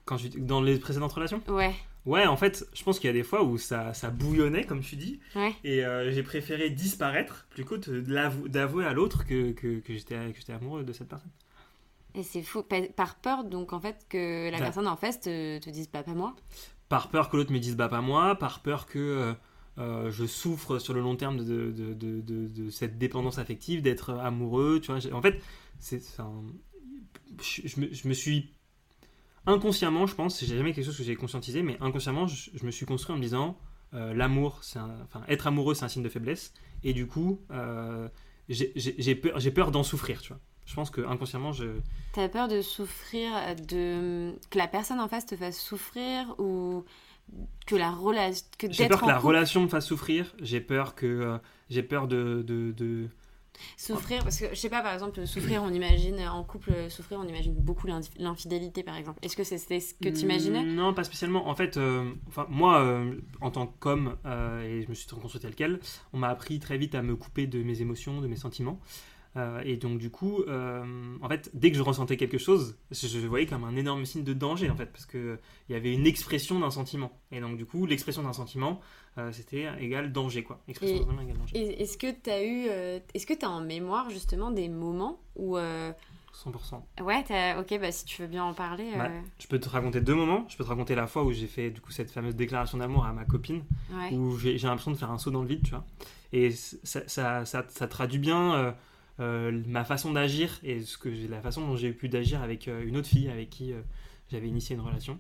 [0.06, 1.42] Quand je, dans les précédentes relations?
[1.48, 1.74] Ouais.
[2.06, 4.80] Ouais, en fait, je pense qu'il y a des fois où ça, ça bouillonnait, comme
[4.82, 5.54] tu dis, Ouais.
[5.66, 10.38] et euh, j'ai préféré disparaître plutôt que d'avouer à l'autre que, que, que j'étais que
[10.40, 11.32] j'étais amoureux de cette personne.
[12.16, 12.64] Et c'est fou.
[12.64, 15.88] Pa- Par peur donc en fait que la Ça- personne en face te, te dise
[15.88, 16.34] pas, pas moi.
[16.90, 19.34] par peur que l'autre me dise bah pas moi, par peur que
[19.78, 25.00] euh, je souffre sur le long terme de, cette dépendance affective, d'être amoureux, tu vois.
[25.00, 25.42] j'ai- En fait,
[25.80, 26.02] c'est,
[27.42, 28.54] je, me, je me suis
[29.46, 32.86] inconsciemment, je pense, c'est jamais quelque chose que j'ai conscientisé, mais inconsciemment, je, me suis
[32.86, 33.58] construit en me disant
[33.94, 38.10] euh, l'amour, enfin être amoureux, c'est un signe de faiblesse, et du coup, euh,
[38.50, 40.40] j'ai, j'ai- j'ai peur, j'ai peur d'en souffrir, tu vois.
[40.66, 41.66] Je pense que inconsciemment, je,
[42.12, 43.32] T'as peur de souffrir,
[43.70, 46.84] de que la personne en face te fasse souffrir ou
[47.66, 50.96] que la relation, que j'ai peur que la couple relation me fasse souffrir, j'ai peur
[50.96, 51.38] que, euh,
[51.70, 53.08] j'ai peur de- de- de
[53.76, 57.28] souffrir parce que je sais pas par exemple souffrir on imagine en couple souffrir on
[57.28, 57.88] imagine beaucoup
[58.20, 59.18] l'infidélité par exemple.
[59.24, 61.48] Est-ce que c'était ce que tu imaginais Mm, Non, pas spécialement.
[61.50, 64.16] En fait, euh, enfin, moi, euh, en tant qu'homme,
[64.64, 65.80] et je me suis reconstruit tel quel,
[66.14, 68.80] on m'a appris très vite à me couper de mes émotions, de mes sentiments.
[69.38, 70.84] Euh, et donc du coup, euh,
[71.22, 74.24] en fait, dès que je ressentais quelque chose, je, je voyais comme un énorme signe
[74.24, 75.38] de danger en fait, parce que
[75.70, 77.12] il y avait une expression d'un sentiment.
[77.32, 78.80] Et donc du coup, l'expression d'un sentiment,
[79.18, 80.60] euh, c'était égal danger quoi.
[80.68, 81.82] Expression d'un sentiment égale danger.
[81.82, 82.66] Est-ce que tu as eu.
[83.14, 85.58] Est-ce que tu as en mémoire justement des moments où.
[85.58, 85.92] euh,
[86.34, 86.84] 100%.
[87.04, 88.92] Ouais, t'as- ok, bah si tu veux bien en parler.
[88.96, 89.22] Ouais.
[89.40, 90.46] Je peux te raconter deux moments.
[90.50, 93.06] Je peux te raconter la fois où j'ai fait du coup cette fameuse déclaration d'amour
[93.06, 94.14] à ma copine, ouais.
[94.16, 95.84] où j'ai j'ai l'impression de faire un saut dans le vide, tu vois.
[96.34, 98.76] Et ça, ça, ça, ça traduit bien
[99.20, 102.86] euh, ma façon d'agir et ce que la façon dont j'ai pu d'agir avec euh,
[102.86, 103.82] une autre fille avec qui euh,
[104.32, 105.20] j'avais initié une relation.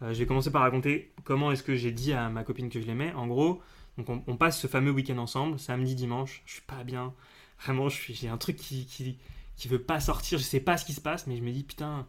[0.00, 2.86] Je vais commencer par raconter comment est-ce que j'ai dit à ma copine que je
[2.88, 3.12] l'aimais.
[3.14, 3.62] En gros,
[3.96, 6.42] donc on, on passe ce fameux week-end ensemble, samedi, dimanche.
[6.44, 7.14] Je suis pas bien.
[7.62, 9.16] Vraiment, j'ai un truc qui, qui,
[9.54, 10.38] qui veut pas sortir.
[10.38, 12.04] Je sais pas ce qui se passe, mais je me dis putain.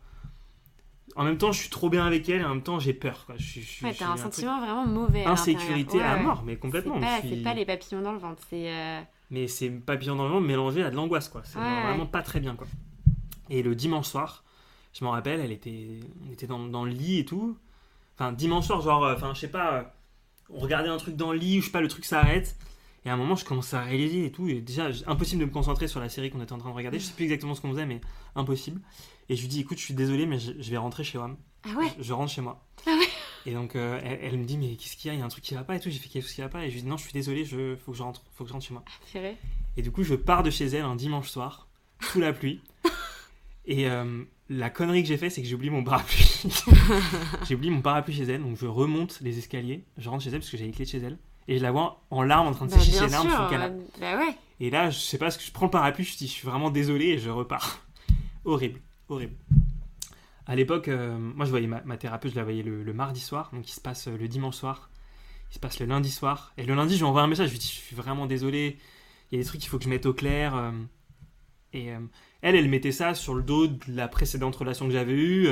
[1.16, 3.28] En même temps, je suis trop bien avec elle et en même temps, j'ai peur.
[3.28, 3.36] Quoi.
[3.38, 5.26] Je, Ouais, t'as un sentiment vraiment mauvais.
[5.26, 6.96] Insécurité à Ouais, mort, mais complètement.
[6.96, 9.04] C'est pas, suis- pas les papillons dans le ventre, c'est.
[9.34, 11.42] Euh, mais c'est papillon dans le ventre mélangé à de l'angoisse quoi.
[11.46, 12.68] C'est Ouais, vraiment pas très bien quoi.
[13.50, 14.44] Et le dimanche soir
[14.94, 17.58] je m'en rappelle elle était on était dans, dans le lit et tout.
[18.16, 19.84] Enfin dimanche soir genre euh, enfin je sais pas euh,
[20.50, 22.56] on regardait un truc dans le lit ou je sais pas le truc s'arrête.
[23.06, 24.48] Et à un moment je commence à réaliser et tout.
[24.48, 27.00] Et déjà impossible de me concentrer sur la série qu'on était en train de regarder.
[27.00, 28.00] Je sais plus exactement ce qu'on faisait mais
[28.36, 28.82] impossible.
[29.30, 31.32] Et je lui dis écoute je suis désolé mais je, je vais rentrer chez moi
[31.66, 31.88] Ah ouais.
[31.98, 32.64] Je, je rentre chez moi.
[32.86, 33.08] Ah ouais.
[33.46, 35.14] Et donc euh, elle, elle me dit mais qu'est-ce qu'il y a?
[35.16, 35.90] Il y a un truc qui va pas et tout.
[35.90, 36.66] J'ai fait qu'est-ce qui va pas?
[36.66, 38.48] Et je lui dis non je suis désolé, je faut que je rentre, faut que
[38.50, 38.84] je rentre chez moi.
[39.12, 39.36] Purée.
[39.78, 41.68] Et du coup je pars de chez elle un dimanche soir
[42.00, 42.62] sous la pluie.
[43.66, 46.44] Et euh, la connerie que j'ai fait c'est que j'ai oublié mon parapluie.
[47.48, 50.40] j'ai oublié mon parapluie chez elle donc je remonte les escaliers, je rentre chez elle
[50.40, 51.18] parce que j'avais les clés de chez elle.
[51.50, 53.50] Et je la vois en larmes en train de Bah, sécher ses larmes sous le
[53.50, 53.76] canapé.
[53.76, 54.34] euh, Bah ouais.
[54.62, 56.48] Et là, je sais pas ce que je prends le parapluie, je dis, je suis
[56.48, 57.82] vraiment désolé et je repars.
[58.46, 58.80] horrible,
[59.10, 59.36] horrible.
[60.46, 63.68] À l'époque, euh, moi je voyais ma, thérapeute, je la voyais le, mardi soir, donc
[63.70, 64.90] il se passe euh, le dimanche soir,
[65.52, 66.54] il se passe le lundi soir.
[66.58, 68.78] Et le lundi, je lui envoie un message, je lui dis, je suis vraiment désolé,
[69.32, 70.56] il y a des trucs qu'il faut que je mette au clair.
[70.56, 70.72] euh.
[71.74, 71.92] et
[72.42, 75.48] elle, elle mettait ça sur le dos de la précédente relation que j'avais eue.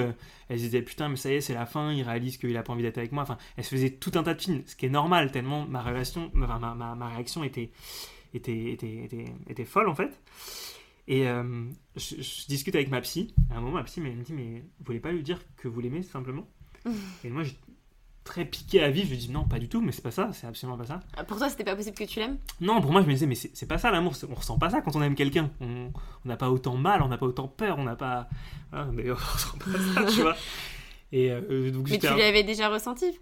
[0.49, 2.63] elle se disait, putain, mais ça y est, c'est la fin, il réalise qu'il a
[2.63, 3.23] pas envie d'être avec moi.
[3.23, 5.81] Enfin, elle se faisait tout un tas de films, ce qui est normal, tellement ma
[5.81, 7.71] relation, ma, ma, ma réaction était
[8.33, 10.19] était, était, était, était folle en fait.
[11.07, 13.33] Et euh, je, je discute avec ma psy.
[13.49, 15.67] À un moment, ma psy elle me dit Mais vous voulez pas lui dire que
[15.67, 16.47] vous l'aimez simplement
[17.23, 17.43] Et moi,
[18.23, 19.05] très piqué à vif.
[19.05, 20.99] Je lui dis Non, pas du tout, mais c'est pas ça, c'est absolument pas ça.
[21.17, 22.37] Ah, Pour toi, c'était pas possible que tu l'aimes?
[22.61, 24.81] Non, pour moi, je me disais Mais c'est pas ça l'amour, on ressent pas ça
[24.81, 25.49] quand on aime quelqu'un.
[25.59, 25.91] On
[26.25, 28.29] n'a pas autant mal, on n'a pas autant peur, on n'a pas.
[28.71, 30.35] Voilà, mais on ressent pas ça, tu vois.
[31.11, 33.19] Et euh, donc, Mais tu l'avais déjà ressenti?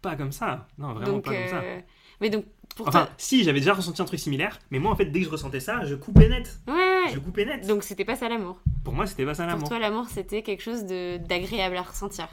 [0.00, 0.68] pas comme ça.
[0.78, 1.60] Non, vraiment donc, pas comme ça.
[1.60, 1.80] euh,
[2.20, 2.44] Mais donc,
[2.76, 3.14] pour Enfin, toi.
[3.18, 5.60] si, j'avais déjà ressenti un truc similaire, mais moi, en fait, dès que je ressentais
[5.60, 6.60] ça, je coupais net.
[6.68, 7.12] Ouais.
[7.12, 7.66] Je coupais net.
[7.66, 8.60] Donc, c'était pas ça l'amour.
[8.84, 9.68] Pour moi, c'était pas ça Pour l'amour.
[9.68, 12.28] toi, l'amour, c'était quelque chose de- d'agréable à ressentir.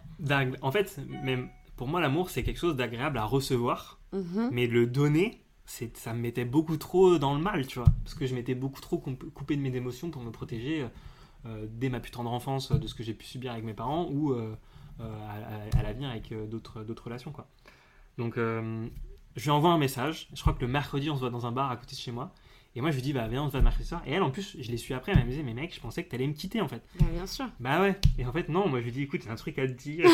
[0.61, 4.49] En fait, même pour moi, l'amour, c'est quelque chose d'agréable à recevoir, Mhm.
[4.51, 7.87] mais le donner, ça me mettait beaucoup trop dans le mal, tu vois.
[8.03, 10.85] Parce que je m'étais beaucoup trop coupé de mes émotions pour me protéger
[11.47, 14.07] euh, dès ma plus tendre enfance de ce que j'ai pu subir avec mes parents
[14.11, 14.55] ou euh,
[14.99, 15.03] euh,
[15.73, 17.47] à, à- à l'avenir avec d'autres, d'autres relations, quoi.
[18.17, 18.37] Donc,
[19.35, 20.27] je lui envoie un message.
[20.33, 22.11] Je crois que le mercredi, on se voit dans un bar à côté de chez
[22.11, 22.31] moi.
[22.77, 24.01] Et moi, je lui dis, bah viens, on se voit le mercredi soir.
[24.05, 26.03] Et elle, en plus, je l'ai su après, elle me disait, mais mec, je pensais
[26.03, 26.83] que t'allais me quitter, en fait.
[26.99, 27.45] Bah, bien sûr.
[27.61, 27.97] Bah ouais.
[28.17, 30.05] Et en fait, non, moi je lui dis, écoute, j'ai un truc à te dire.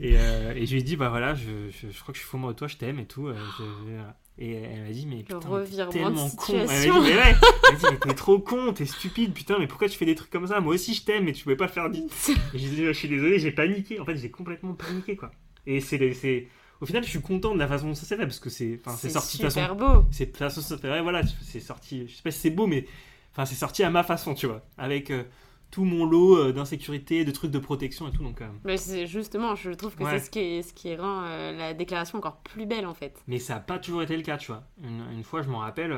[0.00, 2.28] et, euh, et je lui dis, bah voilà, je, je, je crois que je suis
[2.28, 3.28] fou amoureux de toi, je t'aime et tout.
[3.28, 4.00] euh, je- je-
[4.36, 6.52] et elle m'a dit, mais putain, t'es tellement con.
[6.52, 7.34] Elle m'a dit, mais ouais.
[7.68, 10.16] Elle m'a dit, mais t'es trop con, t'es stupide, putain, mais pourquoi tu fais des
[10.16, 10.60] trucs comme ça?
[10.60, 12.12] Moi aussi je t'aime, mais tu pouvais pas faire vite.
[12.52, 14.00] Et j'ai dit, je suis désolé, j'ai paniqué.
[14.00, 15.30] En fait, j'ai complètement paniqué, quoi.
[15.66, 16.48] Et c'est.
[16.80, 18.80] Au final, je suis content de la façon dont ça s'est fait, parce que c'est
[18.84, 19.74] enfin, c'est sorti de façon.
[19.74, 20.04] beau.
[20.10, 22.86] c'est façon ouais, voilà c'est sorti je sais pas si c'est beau mais
[23.32, 24.62] enfin c'est sorti à ma façon tu vois.
[24.76, 25.22] Avec euh,
[25.70, 29.06] tout mon lot euh, d'insécurité de trucs de protection et tout donc euh, Mais c'est
[29.06, 30.18] justement, je trouve que Ouais.
[30.18, 33.16] c'est ce qui, est- ce qui rend euh, la déclaration encore plus belle en fait.
[33.26, 34.64] mais ça a pas toujours été le cas tu vois.
[34.82, 35.96] Une, une fois je m'en rappelle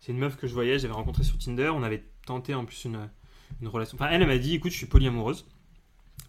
[0.00, 2.84] c'est une meuf que je voyais j'avais rencontré sur Tinder on avait tenté en plus
[2.84, 3.10] une,
[3.60, 3.96] une relation.
[4.00, 5.44] Enfin elle elle m'a dit écoute je suis polyamoureuse.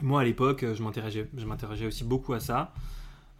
[0.02, 2.74] Moi à l'époque je m'interrogeais je m'interrogeais aussi beaucoup à ça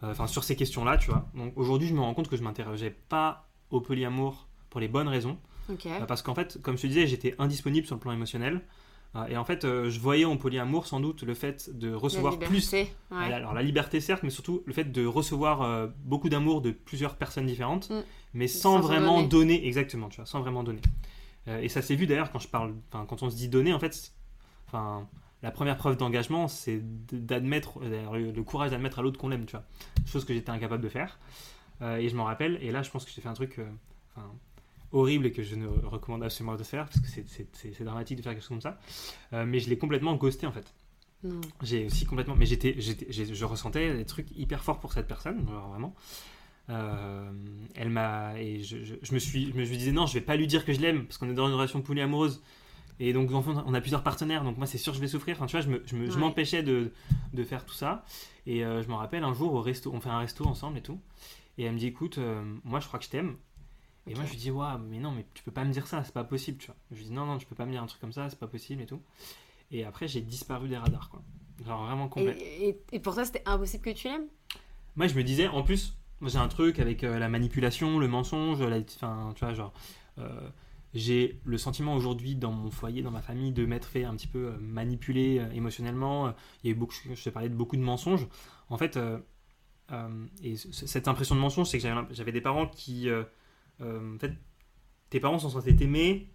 [0.02, 2.42] enfin sur ces questions là tu vois donc aujourd'hui je me rends compte que je
[2.42, 5.38] m'interrogeais pas au polyamour pour les bonnes raisons.
[5.70, 8.60] Euh, Parce qu'en fait, comme je te disais, j'étais indisponible sur le plan émotionnel.
[9.16, 12.38] Euh, Et en fait, euh, je voyais en polyamour sans doute le fait de recevoir
[12.38, 12.72] la plus.
[12.72, 12.88] ouais.
[13.10, 17.16] Alors la liberté certes, mais surtout le fait de recevoir euh, beaucoup d'amour de plusieurs
[17.16, 18.02] personnes différentes, Mm.
[18.34, 19.56] mais sans, Sans en vraiment donner.
[19.56, 19.66] donner.
[19.66, 20.82] exactement, tu vois, sans vraiment donner.
[21.48, 23.80] Euh, et ça s'est vu d'ailleurs quand je parle, quand on se dit donner, en
[23.80, 24.12] fait,
[24.68, 25.08] enfin
[25.46, 26.80] la première preuve d'engagement, c'est
[27.12, 29.64] d'admettre, le, courage d'admettre à l'autre qu'on l'aime, tu vois,
[30.04, 31.20] chose que j'étais incapable de faire.
[31.82, 33.70] Euh, et je m'en rappelle, et là je pense que j'ai fait un truc, euh,
[34.16, 34.28] enfin
[34.90, 38.22] horrible et que je ne recommande absolument pas de faire parce que c'est- dramatique de
[38.22, 38.80] faire quelque chose comme ça.
[39.34, 40.74] Euh, mais je l'ai complètement ghosté en fait.
[41.62, 42.34] J'ai aussi complètement.
[42.34, 45.94] Mais j'étais, je ressentais des trucs hyper forts pour cette personne, alors vraiment.
[46.68, 50.48] elle m'a et je, je, me suis je me disais non je vais pas lui
[50.48, 52.42] dire que je l'aime parce qu'on est dans une relation polyamoureuse
[52.98, 55.46] et donc on a plusieurs partenaires donc moi c'est sûr que je vais souffrir enfin
[55.46, 56.92] tu vois je m'empêchais de,
[57.34, 58.04] de, faire tout ça
[58.46, 60.98] et je me rappelle un jour au resto on fait un resto ensemble et tout
[61.58, 62.18] et elle me dit écoute
[62.64, 63.36] moi je crois que je t'aime
[64.08, 66.04] et moi, je lui dis, waouh, mais non, mais tu peux pas me dire ça,
[66.04, 66.76] c'est pas possible, tu vois.
[66.92, 68.38] Je lui dis, non, non, tu peux pas me dire un truc comme ça, c'est
[68.38, 69.00] pas possible et tout.
[69.72, 71.22] Et après, j'ai disparu des radars, quoi.
[71.66, 72.36] Genre vraiment complet.
[72.38, 74.28] Et, et, pour toi, c'était impossible que tu l'aimes?
[74.94, 78.62] Moi, je me disais, en plus, j'ai un truc avec euh, la manipulation, le mensonge,
[78.62, 79.72] la, enfin, tu vois, genre.
[80.18, 80.48] Euh,
[80.96, 84.26] j'ai le sentiment aujourd'hui dans mon foyer, dans ma famille, de m'être fait un petit
[84.26, 86.34] peu euh, manipuler émotionnellement.
[86.62, 88.26] Il y a eu beaucoup, je t'ai parlé de beaucoup de mensonges.
[88.68, 88.98] En fait,
[90.42, 93.08] et cette impression de mensonge, c'est que j'avais des parents qui
[93.80, 94.32] euh, en fait,
[95.10, 96.30] tes parents sont censés t'aimer,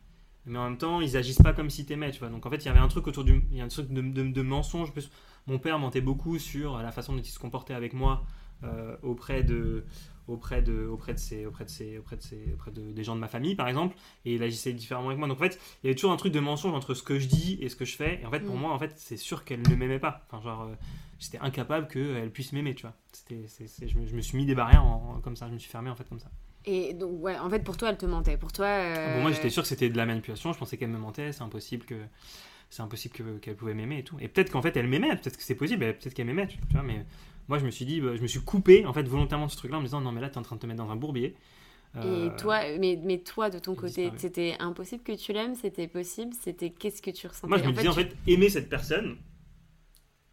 [0.46, 2.30] mais en même temps, ils agissent pas comme si t'aimaient, tu vois.
[2.30, 3.90] Donc en fait, il y avait un truc autour du, il y a un truc
[3.90, 4.92] de, de, mensonge.
[5.48, 8.26] Mon père mentait beaucoup sur la façon dont il se comportait avec moi euh,
[9.04, 9.86] auprès de,
[10.28, 13.16] auprès de, auprès de ses, auprès de ses, auprès de ses, auprès de, des gens
[13.16, 13.96] de ma famille, par exemple,
[14.26, 15.28] et il agissait différemment avec moi.
[15.28, 17.28] Donc en fait, il y avait toujours un truc de mensonge entre ce que je
[17.28, 18.20] dis et ce que je fais.
[18.22, 18.60] Et en fait, pour mm.
[18.60, 20.26] moi, en fait, c'est sûr qu'elle ne m'aimait pas.
[20.28, 20.76] Enfin, genre, euh,
[21.20, 22.96] j'étais incapable qu'elle puisse m'aimer, tu vois.
[23.12, 24.86] C'était, je, me, je, me, suis mis des barrières
[25.24, 26.32] comme ça, je me suis fermé en fait comme ça.
[26.66, 28.38] Et donc, ouais, en fait, pour toi, elle te mentait.
[28.38, 28.68] Pour toi.
[28.68, 30.54] Euh, bon, moi, j'étais sûr que c'était de la manipulation.
[30.54, 31.32] Je pensais qu'elle me mentait.
[31.32, 31.96] C'est impossible que.
[32.70, 34.16] C'est impossible qu'elle pouvait m'aimer et tout.
[34.22, 35.10] Et peut-être qu'en fait, elle m'aimait.
[35.18, 35.80] Peut-être que c'est possible.
[35.80, 36.48] Peut-être qu'elle m'aimait.
[36.48, 37.06] Tu vois, mais
[37.48, 39.58] moi, je me suis dit, bah, je me suis coupé, en fait, volontairement de ce
[39.58, 40.96] truc-là en me disant, non, mais là, t'es en train de te mettre dans un
[40.96, 41.36] bourbier.
[41.96, 45.90] Et euh, toi, mais, mais toi, de ton côté, c'était impossible que tu l'aimes C'était
[45.90, 47.50] possible C'était qu'est-ce que tu ressentais?
[47.50, 49.18] Moi, je me disais, en fait, aimer cette personne,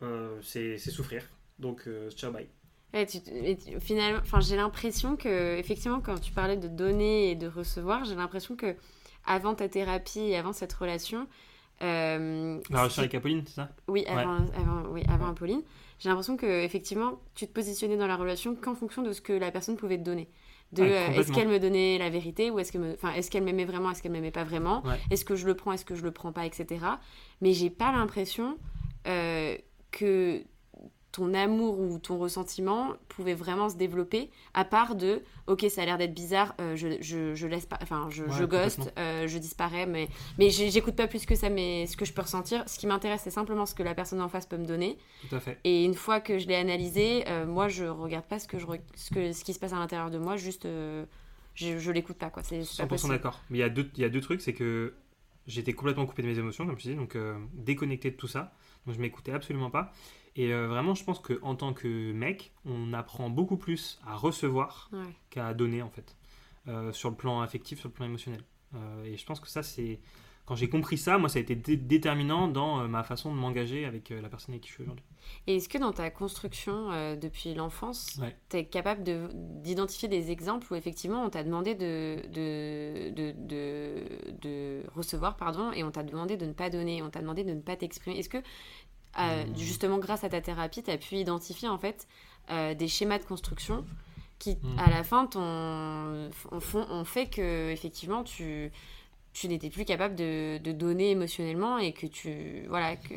[0.03, 1.25] euh, c'est souffrir.
[1.59, 2.49] Donc, ciao, bye
[3.81, 8.15] finalement, enfin, j'ai l'impression que, effectivement, quand tu parlais de donner et de recevoir, j'ai
[8.15, 8.77] l'impression que
[9.27, 11.27] avant ta thérapie et avant cette relation.
[11.83, 13.69] Euh, La relation avec Apolline, c'est ça?
[13.87, 15.63] Oui, avant, avant, oui, avant Apolline.
[15.99, 19.33] J'ai l'impression que, effectivement, tu te positionnais dans la relation qu'en fonction de ce que
[19.33, 20.29] la personne pouvait te donner.
[20.73, 23.65] De euh, est-ce qu'elle me donnait la vérité ou est-ce que enfin est-ce qu'elle m'aimait
[23.65, 24.83] vraiment est-ce qu'elle m'aimait pas vraiment?
[25.11, 26.79] Est-ce que je le prends est-ce que je le prends pas etc
[27.41, 28.59] mais j'ai pas l'impression
[29.07, 29.57] euh,
[29.91, 30.43] que
[31.19, 35.85] ton amour ou ton ressentiment pouvait vraiment se développer à part de ok ça a
[35.85, 39.37] l'air d'être bizarre euh, je, je, je, laisse pas enfin je, je ghost euh, je
[39.39, 42.79] disparais mais mais j'écoute pas plus que ça mais ce que je peux ressentir ce
[42.79, 44.97] qui m'intéresse c'est simplement ce que la personne en face peut me donner.
[45.29, 45.59] Tout à fait.
[45.65, 48.67] Et une fois que je l'ai analysé euh, moi je regarde pas ce que je
[48.95, 50.69] ce que ce qui se passe à l'intérieur de moi juste
[51.55, 52.45] je, je l'écoute pas quoi.
[52.45, 53.41] C'est 100% d'accord.
[53.51, 54.95] Mais il y a deux il y a deux trucs c'est que
[55.49, 57.19] j'étais complètement coupé de mes émotions comme je dis donc
[57.55, 58.53] déconnecté de tout ça.
[58.87, 59.93] Donc je m'écoutais absolument pas
[60.39, 64.89] et euh, vraiment, je pense qu'en tant que mec, on apprend beaucoup plus à recevoir
[65.31, 66.17] qu'à donner, en fait,
[66.69, 68.45] euh, sur le plan affectif, sur le plan émotionnel.
[68.77, 69.99] Euh, et je pense que ça, c'est.
[70.47, 74.09] Quand j'ai compris ça, moi, ça a été déterminant dans ma façon de m'engager avec
[74.09, 75.05] la personne avec qui je suis aujourd'hui.
[75.47, 76.89] Et est-ce que dans ta construction
[77.21, 79.03] depuis l'enfance, tu es capable
[79.61, 84.05] d'identifier des exemples où effectivement on t'a demandé de de, de, de,
[84.41, 87.53] de, recevoir pardon, et on t'a demandé de ne pas donner, on t'a demandé de
[87.53, 88.19] ne pas t'exprimer?
[88.19, 88.43] Est-ce que
[89.19, 92.07] euh, justement grâce à ta thérapie, tu as pu identifier en fait
[92.51, 93.85] euh, des schémas de construction
[94.39, 94.79] qui, mm.
[94.79, 98.71] à la fin, ton, on, fait que effectivement tu,
[99.33, 103.15] tu n'étais plus capable de, de, donner émotionnellement et que tu voilà que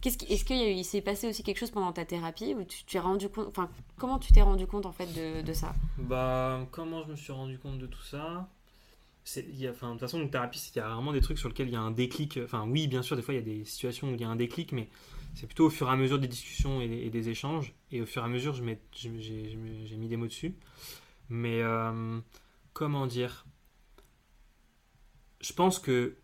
[0.00, 3.28] qu'est-ce est-ce qu'il s'est passé aussi quelque chose pendant ta thérapie où tu t'es rendu
[3.28, 5.74] compte enfin comment tu t'es rendu compte en fait de, de, ça?
[5.98, 8.48] Bah comment je me suis rendu compte de tout ça?
[9.36, 11.38] Il y a, enfin, de toute façon, une thérapie, il y a rarement des trucs
[11.38, 12.38] sur lesquels il y a un déclic.
[12.44, 14.28] Enfin, oui, bien sûr, des fois, il y a des situations où il y a
[14.28, 14.90] un déclic, mais
[15.34, 17.74] c'est plutôt au fur et à mesure des discussions et, des échanges.
[17.90, 20.54] Et au fur et à mesure, j'ai mis des mots dessus.
[21.28, 22.20] Mais euh,
[22.72, 23.44] comment dire?
[25.40, 26.16] Je pense que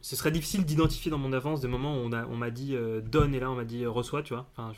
[0.00, 3.34] ce serait difficile d'identifier dans mon avance des moments où on m'a dit euh, donne
[3.34, 4.50] et là on m'a dit euh, reçois, tu vois.
[4.56, 4.72] Enfin,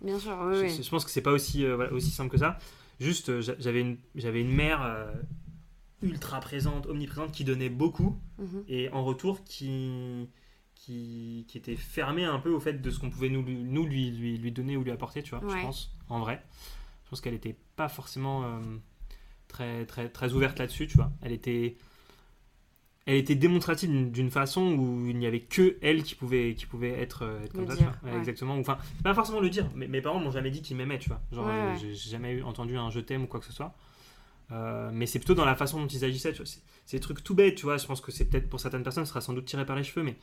[0.00, 2.58] Bien sûr, oui, je, pense que c'est pas aussi, aussi simple que ça.
[3.00, 5.08] Juste, j'avais une, une mère
[6.02, 8.64] ultra présente, omniprésente, qui donnait beaucoup mhm.
[8.68, 10.28] et en retour qui
[10.82, 14.10] qui, qui, était fermé un peu au fait de ce qu'on pouvait nous, nous lui,
[14.10, 16.42] lui, lui, donner ou lui apporter, tu vois, je pense, en vrai.
[17.04, 18.60] Je pense qu'elle n'était pas forcément euh,
[19.46, 21.12] très, très, très ouverte là-dessus, tu vois.
[21.22, 21.76] Elle était,
[23.06, 27.00] elle était démonstrative d'une façon où il n'y avait que elle qui pouvait, qui pouvait
[27.00, 28.56] être, euh, comme ça, Exactement.
[28.58, 31.20] Enfin, pas forcément le dire, mais mes parents m'ont jamais dit qu'ils m'aimaient, tu vois.
[31.30, 31.48] Genre,
[31.80, 33.72] j'ai jamais entendu un je t'aime ou quoi que ce soit.
[34.50, 36.52] Euh, mais c'est plutôt dans la façon dont ils agissaient, tu vois.
[36.84, 37.76] C'est des trucs tout bêtes, tu vois.
[37.76, 39.84] Je pense que c'est peut-être pour certaines personnes, ce sera sans doute tiré par les
[39.84, 40.16] cheveux, mais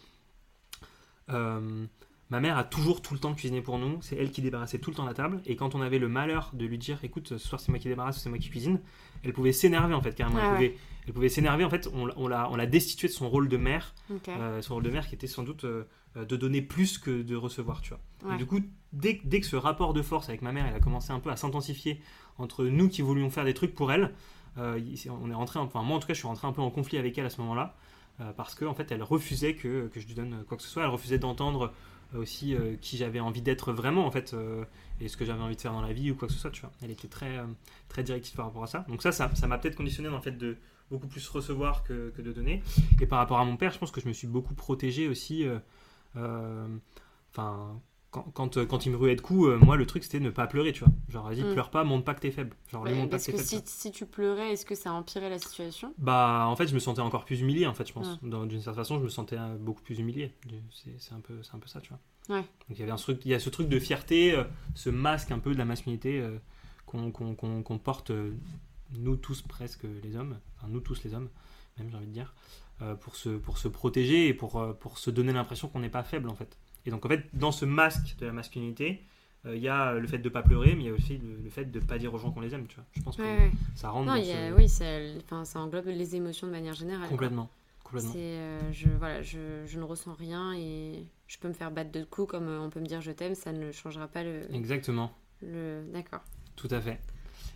[1.31, 1.85] euh,
[2.29, 3.97] ma mère a toujours tout le temps cuisiné pour nous.
[4.01, 5.41] C'est elle qui débarrassait tout le temps la table.
[5.45, 7.87] Et quand on avait le malheur de lui dire, écoute, ce soir c'est moi qui
[7.87, 8.79] débarrasse ou c'est moi qui cuisine,
[9.23, 10.39] elle pouvait s'énerver en fait carrément.
[10.39, 10.77] elle, pouvait,
[11.07, 11.89] elle, pouvait, s'énerver en fait.
[11.93, 13.93] On, on l'a destitué de son rôle de mère,
[14.27, 17.35] euh, son rôle de mère qui était sans doute euh, de donner plus que de
[17.35, 17.99] recevoir, tu vois.
[18.23, 18.35] Ouais.
[18.35, 18.59] Et du coup,
[18.93, 21.29] dès, dès que ce rapport de force avec ma mère, elle a commencé un peu
[21.29, 22.01] à s'intensifier
[22.37, 24.13] entre nous qui voulions faire des trucs pour elle,
[24.57, 24.79] euh,
[25.21, 26.97] on est rentré, enfin moi en tout cas, je suis rentré un peu en conflit
[26.97, 27.75] avec elle à ce moment-là,
[28.35, 30.83] parce que en fait, elle refusait que, que je lui donne quoi que ce soit,
[30.83, 31.71] elle refusait d'entendre
[32.15, 34.65] euh, aussi euh, qui j'avais envie d'être vraiment en fait, euh,
[34.99, 36.51] et ce que j'avais envie de faire dans la vie ou quoi que ce soit,
[36.51, 36.71] tu vois.
[36.81, 37.45] Elle était très, euh,
[37.87, 38.85] très directive par rapport à ça.
[38.89, 40.57] Donc ça, ça ça m'a peut-être conditionné dans le fait de
[40.91, 42.63] beaucoup plus recevoir que, que de donner.
[42.99, 45.45] Et par rapport à mon père, je pense que je me suis beaucoup protégé aussi.
[45.47, 45.59] euh,
[46.17, 46.67] euh,
[47.31, 47.79] Enfin,
[48.11, 50.29] quand, quand, euh, quand il me ruait de coups, euh, moi le truc c'était ne
[50.31, 50.93] pas pleurer, tu vois.
[51.09, 51.53] Genre, vas-y, Mm.
[51.53, 52.55] pleure pas, montre pas que t'es faible.
[52.71, 53.63] Genre, lui Ouais, montre pas parce que t'es que faible.
[53.67, 55.93] si, tu si pleurais, est-ce que ça empirait la situation?
[55.99, 58.19] Bah, en fait, je me sentais encore plus humilié, en fait, je pense.
[58.23, 58.47] Mm.
[58.47, 60.31] D'une certaine façon, je me sentais euh, beaucoup plus humilié.
[60.97, 61.99] C'est un, peu- un peu ça, tu vois.
[62.37, 62.41] Ouais.
[62.41, 64.43] Donc, il y avait un truc, il y a ce truc de fierté, euh,
[64.75, 66.37] ce masque un peu de la masculinité euh,
[66.87, 68.11] qu'on qu'on porte,
[68.97, 71.29] nous tous presque les hommes, enfin, nous tous les hommes,
[71.77, 72.33] même j'ai envie de dire,
[73.01, 76.29] pour, se, pour se protéger et pour, pour se donner l'impression qu'on n'est pas faible,
[76.29, 76.57] en fait.
[76.85, 79.01] Et donc, en fait, dans ce masque de la masculinité,
[79.45, 81.37] euh, il y a le fait de pas pleurer, mais il y a aussi le,
[81.43, 82.85] le fait de pas dire aux gens qu'on les aime, tu vois.
[82.93, 84.85] Je pense que Ouais, ça rentre Non, dans y a- oui, ça,
[85.23, 87.07] enfin, ça englobe les émotions de manière générale.
[87.09, 87.49] complètement.
[87.83, 88.13] Complètement.
[88.17, 92.03] Euh, je, voilà, je, je ne ressens rien et je peux me faire battre de
[92.03, 94.41] coups comme euh, on peut me dire je t'aime, ça ne changera pas le.
[94.53, 95.11] Exactement.
[95.41, 95.83] le...
[95.91, 96.19] D'accord.
[96.55, 96.99] Tout à fait.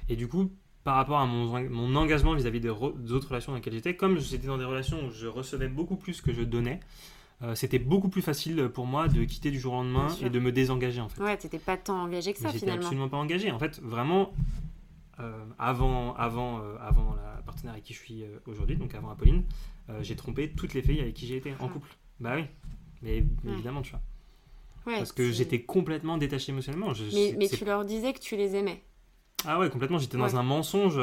[0.09, 0.49] Et du coup,
[0.84, 4.47] par rapport à mon, mon engagement vis-à-vis des autres relations dans lesquelles j'étais, comme j'étais
[4.47, 6.80] dans des relations où je recevais beaucoup plus que je donnais,
[7.42, 10.40] euh, c'était beaucoup plus facile pour moi de quitter du jour au lendemain et de
[10.40, 11.22] me désengager en fait.
[11.22, 12.84] Ouais, t'étais pas tant engagé que ça j'étais finalement.
[12.84, 13.52] absolument pas engagé.
[13.52, 14.34] En fait, vraiment,
[15.20, 19.44] euh, avant, avant, euh, avant la partenaire avec qui je suis aujourd'hui, donc avant Apolline,
[20.02, 21.68] j'ai trompé toutes les filles avec qui j'ai été en Ah.
[21.68, 21.90] couple.
[22.20, 22.46] Bah oui,
[23.02, 23.54] mais, mais Ouais.
[23.56, 24.02] évidemment, tu vois.
[24.86, 26.94] Ouais, Parce que j'étais complètement détaché émotionnellement.
[26.94, 28.82] Je- Mais, tu leur disais que tu les aimais.
[29.46, 30.36] Ah ouais, complètement, j'étais dans Ouais.
[30.36, 30.98] un mensonge.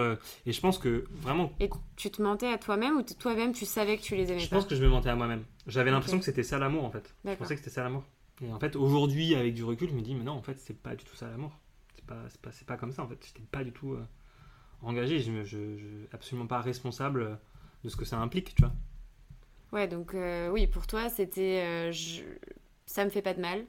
[0.46, 3.98] et je pense que vraiment, Et tu te mentais à toi-même ou toi-même tu savais
[3.98, 5.44] que tu les aimais je pas pense que je me mentais à moi-même.
[5.70, 7.14] J'avais l'impression que c'était ça l'amour en fait.
[7.24, 8.04] Je pensais que c'était ça l'amour.
[8.42, 10.76] Et en fait, aujourd'hui, avec du recul, je me dis, mais non, en fait, c'est
[10.78, 11.58] pas du tout ça l'amour.
[11.94, 13.18] C'est pas, c'est pas, c'est pas comme ça en fait.
[13.26, 14.04] J'étais pas du tout euh,
[14.82, 15.20] engagé.
[15.20, 17.38] Je, je, je- absolument pas responsable
[17.84, 18.72] de ce que ça implique, tu vois.
[19.72, 21.60] Ouais, donc euh, oui, pour toi, c'était.
[21.62, 22.22] euh, je-
[22.86, 23.64] Ça me fait pas de mal.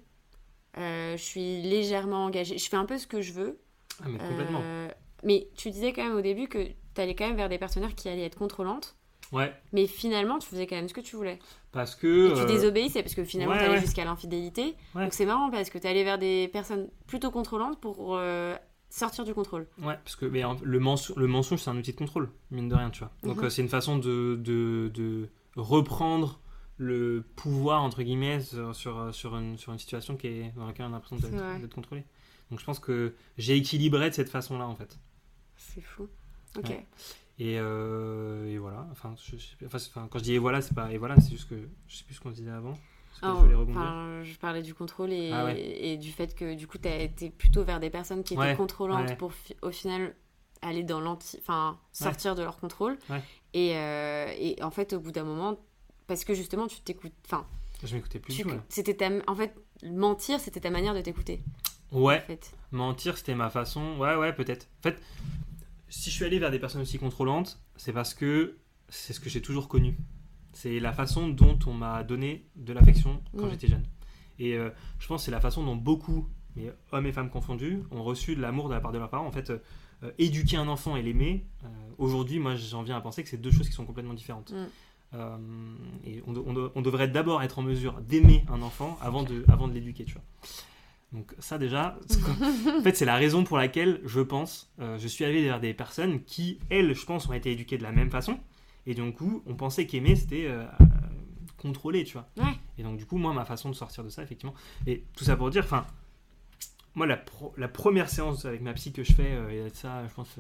[0.77, 2.57] Euh, je suis légèrement engagée.
[2.57, 3.59] Je fais un peu ce que je veux.
[4.03, 4.61] Ah, mais complètement.
[4.63, 4.89] Euh,
[5.23, 6.63] mais tu disais quand même au début que
[6.95, 8.95] tu allais quand même vers des partenaires qui allaient être contrôlantes.
[9.31, 11.39] Ouais, Mais finalement, tu faisais quand même ce que tu voulais.
[11.71, 12.31] Parce que.
[12.31, 13.81] Et tu euh, désobéissais parce que finalement, ouais, tu allais ouais.
[13.81, 14.75] jusqu'à l'infidélité.
[14.95, 15.03] Ouais.
[15.03, 18.55] Donc c'est marrant parce que tu allais vers des personnes plutôt contrôlantes pour euh,
[18.89, 19.67] sortir du contrôle.
[19.81, 22.75] Ouais, parce que mais, le, mensonge, le mensonge, c'est un outil de contrôle, mine de
[22.75, 23.11] rien, tu vois.
[23.23, 23.45] Donc Mhm.
[23.45, 26.39] euh, c'est une façon de, de, de reprendre
[26.77, 28.39] le pouvoir, entre guillemets,
[28.73, 32.03] sur, une, sur une situation qui est, dans laquelle on a l'impression C'est d'être contrôlé.
[32.49, 34.97] Donc je pense que j'ai équilibré de cette façon-là, en fait.
[35.57, 36.07] C'est fou.
[36.57, 36.71] Ok.
[37.43, 39.67] Et, euh, et voilà, enfin, je, je
[40.09, 41.55] quand je dis et voilà, c'est pas et voilà, c'est juste que
[41.87, 42.77] je sais plus ce qu'on disait avant.
[43.23, 45.59] Ah, je enfin, parlais du contrôle et, Ah ouais.
[45.59, 48.55] et du fait que du coup tu été plutôt vers des personnes qui étaient Ouais,
[48.55, 49.15] contrôlantes ouais.
[49.15, 50.15] pour fi- au final
[50.61, 52.97] aller dans l'anti enfin sortir de leur contrôle
[53.53, 55.59] et, euh, et en fait au bout d'un moment
[56.07, 57.45] parce que justement tu t'écoutes enfin
[57.83, 58.49] Je m'écoutais plus du tout.
[58.69, 61.41] c'était ta en fait mentir c'était ta manière de t'écouter
[61.91, 63.97] Ouais, en fait Mentir, c'était ma façon.
[63.97, 64.67] Ouais, ouais, peut-être.
[64.79, 65.01] En fait,
[65.91, 68.57] si je suis allé vers des personnes aussi contrôlantes, c'est parce que
[68.89, 69.97] c'est ce que j'ai toujours connu.
[70.53, 73.83] C'est la façon dont on m'a donné de l'affection quand j'étais jeune.
[74.39, 74.69] Et euh,
[74.99, 78.35] je pense que c'est la façon dont beaucoup, mais hommes et femmes confondus, ont reçu
[78.35, 79.27] de l'amour de la part de leurs parents.
[79.27, 79.59] En fait, euh,
[80.03, 81.67] euh, éduquer un enfant et l'aimer, euh,
[81.97, 84.51] aujourd'hui, moi, j'en viens à penser que c'est deux choses qui sont complètement différentes.
[84.51, 84.65] Mm.
[86.05, 89.23] Et on, de- on de- on devrait d'abord être en mesure d'aimer un enfant avant
[89.23, 90.23] de, avant de l'éduquer, tu vois.
[91.11, 91.97] Donc ça déjà,
[92.79, 95.73] en fait c'est la raison pour laquelle je pense, euh, je suis allé vers des
[95.73, 98.39] personnes qui, elles, je pense, ont été éduquées de la même façon.
[98.85, 100.65] Et donc coup, on pensait qu'aimer c'était euh,
[101.57, 102.27] contrôler, tu vois.
[102.37, 102.53] Ouais.
[102.77, 104.53] Et donc du coup, moi, ma façon de sortir de ça, effectivement.
[104.87, 105.85] Et tout ça pour dire, enfin,
[106.95, 109.61] moi, la, pro- la première séance avec ma psy que je fais, euh, il y
[109.61, 110.35] a ça, je pense,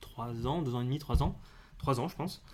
[0.00, 1.38] 3 ans, 2 ans et demi, 3 ans,
[1.78, 2.44] 3 ans, je pense.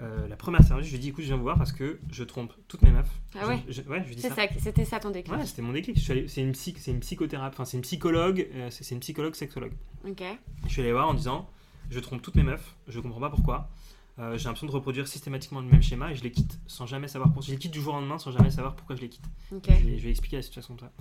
[0.00, 2.24] Euh, la première séance, je lui dis, écoute, je viens vous voir parce que je
[2.24, 3.10] trompe toutes mes meufs.
[3.38, 4.34] Ah ouais Je- je- ouais, je lui dis ça.
[4.34, 5.98] ça c'était ça ton déclic Ouais, c'était mon déclic.
[5.98, 9.72] C'est une, psy, c'est une psychothérapeute, enfin c'est une psychologue, euh, c'est une psychologue sexologue.
[10.08, 10.22] ok
[10.64, 11.50] Je suis allé voir en disant,
[11.90, 13.68] je trompe toutes mes meufs, je comprends pas pourquoi.
[14.18, 17.08] Euh, j'ai l'impression de reproduire systématiquement le même schéma et je les quitte sans jamais
[17.08, 17.46] savoir pourquoi.
[17.46, 19.24] Je les quitte du jour au lendemain sans jamais savoir pourquoi je les quitte.
[19.52, 20.92] ok Je, vais, je vais expliquer la situation de ça.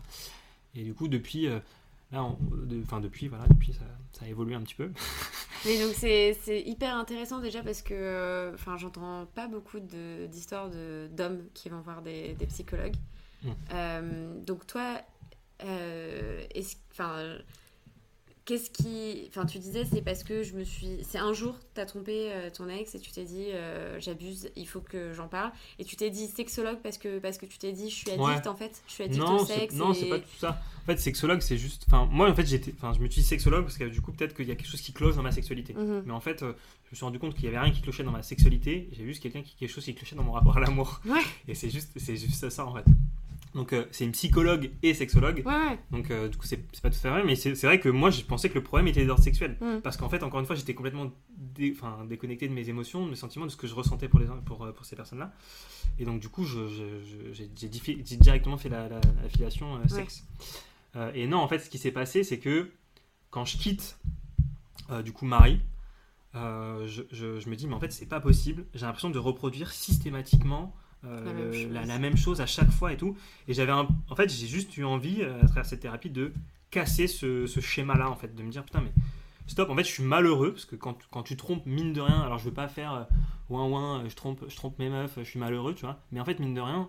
[0.76, 1.48] Et du coup, depuis,
[2.12, 4.92] là, on- de- enfin depuis, voilà, depuis ça, ça a évolué un petit peu.
[5.66, 11.68] Mais donc c'est hyper intéressant déjà parce que euh, j'entends pas beaucoup d'histoires d'hommes qui
[11.70, 12.96] vont voir des, des psychologues.
[13.44, 13.50] Mm.
[13.74, 15.02] Euh, donc toi,
[15.66, 16.78] euh, est-ce-
[18.50, 19.28] qu'est-ce qui.
[19.30, 20.98] Enfin, tu disais, c'est parce que je me suis.
[21.04, 24.50] C'est un jour, tu as trompé euh, ton ex et tu t'es dit, euh, j'abuse,
[24.56, 25.52] il faut que j'en parle.
[25.78, 28.48] Et tu t'es dit sexologue parce que, parce que tu t'es dit, je suis addict
[28.48, 28.82] en fait.
[28.88, 29.76] Je suis addict non, au sexe.
[29.76, 30.62] Non, c'est pas tout ça.
[30.82, 31.86] En fait, sexologue, c'est juste.
[31.88, 32.74] Enfin, moi, en fait, j'étais.
[32.76, 34.70] Enfin, je me suis dit sexologue parce que du coup, peut-être qu'il y a quelque
[34.70, 35.74] chose qui cloche dans ma sexualité.
[35.74, 36.04] Mhm.
[36.08, 36.54] Mais en fait, euh,
[36.86, 38.90] je me suis rendu compte qu'il y avait rien qui clochait dans ma sexualité.
[38.94, 41.02] J'ai juste quelqu'un qui quelque chose qui clochait dans mon rapport à l'amour.
[41.06, 41.22] Ouais.
[41.48, 42.86] Et c'est juste, c'est juste ça en fait.
[43.56, 45.42] Donc euh, c'est une psychologue et sexologue.
[45.44, 45.80] Ouais, ouais.
[45.92, 48.12] Donc euh, du coup c'est pas tout à fait vrai, mais c'est vrai que moi
[48.12, 49.58] je pensais que le problème était d'ordre sexuel.
[49.60, 49.80] Mm.
[49.82, 51.76] Parce qu'en fait encore une fois j'étais complètement dé-
[52.08, 54.64] déconnecté de mes émotions, de mes sentiments, de ce que je ressentais pour, les, pour,
[54.66, 55.34] euh, pour ces personnes-là.
[55.98, 57.48] Et donc du coup j'ai
[58.18, 60.26] directement fait la, la, la filiation euh, sexe.
[61.16, 62.70] Et non en fait ce qui s'est passé c'est que
[63.32, 63.98] quand je quitte
[65.04, 65.60] du coup Marie,
[66.36, 69.72] je, je- je me dis mais en fait c'est pas possible, j'ai l'impression de reproduire
[69.72, 71.72] systématiquement La même le- chose.
[71.72, 73.16] la, la même chose à chaque fois et tout.
[73.48, 76.34] Et j'avais un- en fait j'ai juste eu envie euh, à travers cette thérapie de
[76.72, 78.92] casser ce, ce schéma-là en fait, de me dire putain mais
[79.48, 82.22] stop en fait je suis malheureux parce que quand, quand tu trompes mine de rien,
[82.22, 83.04] alors je veux pas faire euh,
[83.50, 86.20] ouin ouin, euh, je trompe, je trompe mes meufs, je suis malheureux tu vois, mais
[86.20, 86.88] en fait mine de rien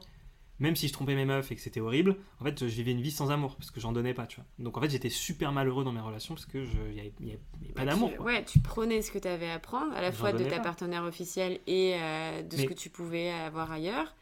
[0.60, 3.00] même si je trompais mes meufs et que c'était horrible, en fait, je vivais une
[3.00, 4.44] vie sans amour parce que j'en donnais pas, tu vois.
[4.58, 7.72] Donc en fait, j'étais super malheureux dans mes relations parce que je y avait, y
[7.72, 8.10] pas d'amour.
[8.20, 10.60] Ouais, tu prenais ce que tu avais à prendre, à la fois de ta pas.
[10.60, 14.14] partenaire officielle et euh, de ce que tu pouvais avoir ailleurs.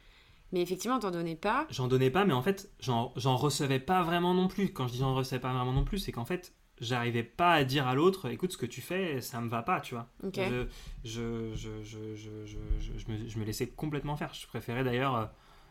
[0.52, 1.66] Mais effectivement, t'en donnais pas.
[1.70, 4.72] J'en donnais pas, mais en fait, j'en recevais pas vraiment non plus.
[4.72, 7.64] Quand je dis j'en recevais pas vraiment non plus, c'est qu'en fait, j'arrivais pas à
[7.64, 10.08] dire à l'autre, écoute, ce que tu fais, ça me va pas, tu vois.
[10.24, 10.38] Ok.
[10.38, 10.66] Je,
[11.04, 14.32] je, je, je, je, je, je- je me, je me laissais complètement faire.
[14.32, 15.26] Je préférais d'ailleurs euh,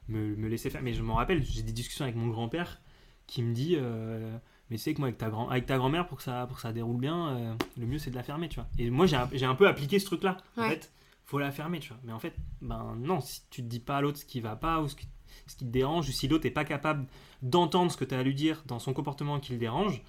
[0.09, 0.81] me, me laisser faire.
[0.81, 2.81] Mais je m'en rappelle, j'ai des discussions avec mon grand-père
[3.27, 4.37] qui me dit euh,
[4.69, 6.55] Mais tu sais que moi, avec ta, grand, avec ta grand-mère, pour, que ça, pour
[6.57, 8.67] que ça déroule bien, euh, le mieux c'est de la fermer, tu vois.
[8.77, 10.37] Et moi, j'ai un, j'ai un peu appliqué ce truc-là.
[10.57, 10.69] En Ouais.
[10.69, 10.91] fait,
[11.25, 11.97] faut la fermer, tu vois.
[12.03, 14.55] Mais en fait, ben non, si tu te dis pas à l'autre ce qui va
[14.55, 15.07] pas ou ce qui,
[15.45, 17.05] ce qui te dérange, ou si l'autre est pas capable
[17.41, 20.01] d'entendre ce que tu as à lui dire dans son comportement qui le dérange,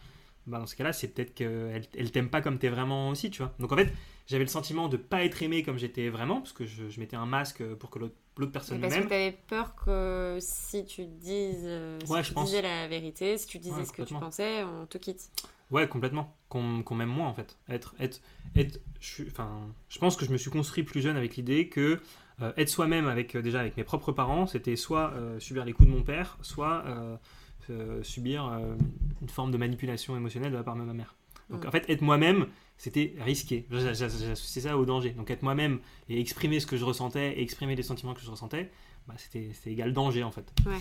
[0.48, 3.42] bah dans ce cas-là, c'est peut-être qu'elle elle t'aime pas comme t'es vraiment aussi, tu
[3.42, 3.52] vois.
[3.58, 3.92] Donc en fait,
[4.26, 7.16] j'avais le sentiment de pas être aimé comme j'étais vraiment, parce que je, je mettais
[7.16, 8.14] un masque pour que l'autre
[8.52, 9.08] personne Parce que m'aime.
[9.08, 12.46] t'avais peur que si tu dises, euh, si Ouais, tu je pense.
[12.46, 15.30] disais la vérité, si tu disais Ouais, ce que tu pensais, on te quitte.
[15.70, 16.34] Ouais, complètement.
[16.48, 17.58] Qu'on qu'on m'aime moins, en fait.
[17.68, 18.20] Être, être,
[18.56, 22.00] être, je, enfin, je pense que je me suis construit plus jeune avec l'idée que
[22.40, 25.88] euh, être soi-même avec euh, déjà avec mes propres parents, c'était soit subir les coups
[25.88, 26.84] de mon père, soit
[28.02, 28.74] subir euh,
[29.22, 31.14] une forme de manipulation émotionnelle de la part de ma mère.
[31.50, 31.68] Donc Mm.
[31.68, 32.46] en fait, être moi-même,
[32.76, 33.66] c'était risqué.
[33.70, 35.10] J'a- j'a- J'associais ça au danger.
[35.10, 38.30] Donc être moi-même et exprimer ce que je ressentais et exprimer les sentiments que je
[38.30, 38.70] ressentais,
[39.06, 40.52] bah, c'était égal danger en fait.
[40.66, 40.76] Ouais.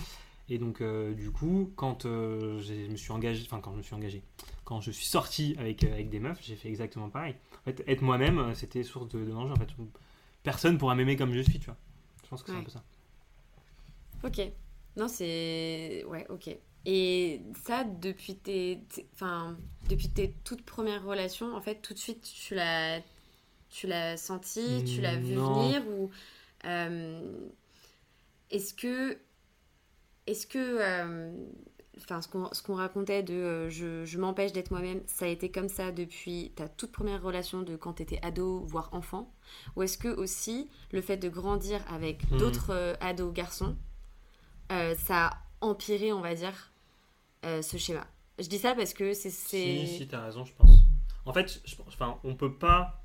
[0.50, 3.82] Et donc euh, du coup, quand euh, je me suis engagé, enfin quand je me
[3.82, 4.22] suis engagé,
[4.64, 7.34] quand je suis sorti avec, euh, avec des meufs, j'ai fait exactement pareil.
[7.62, 9.68] En fait, être moi-même, c'était source de, de danger en fait.
[10.42, 11.76] Personne pourra m'aimer comme je suis, tu vois.
[12.24, 12.82] Je pense que c'est un peu ça.
[14.24, 14.40] Ok.
[14.96, 16.04] Non, c'est.
[16.08, 16.56] Ouais, ok.
[16.86, 18.80] Et ça, depuis tes,
[19.14, 19.58] enfin,
[19.88, 23.00] depuis tes toutes premières relations, en fait, tout de suite, tu l'as,
[23.70, 25.40] tu l'as senti, tu l'as vu Non.
[25.40, 26.10] venir ou
[26.66, 27.48] euh,
[28.50, 29.18] est-ce que,
[30.26, 31.32] est-ce que, euh,
[31.96, 35.28] enfin, ce qu'on, ce qu'on racontait de, euh, je, je m'empêche d'être moi-même, ça a
[35.28, 39.32] été comme ça depuis ta toute première relation de quand t'étais ado, voire enfant,
[39.76, 42.38] ou est-ce que aussi le fait de grandir avec Mhm.
[42.38, 43.76] d'autres euh, ados garçons
[44.72, 46.72] euh, ça a empiré, on va dire,
[47.44, 48.06] euh, ce schéma.
[48.38, 49.30] Je dis ça parce que c'est.
[49.30, 50.70] Si, si, t'as raison, je pense.
[51.24, 53.02] En fait, je, pense- enfin, on peut pas.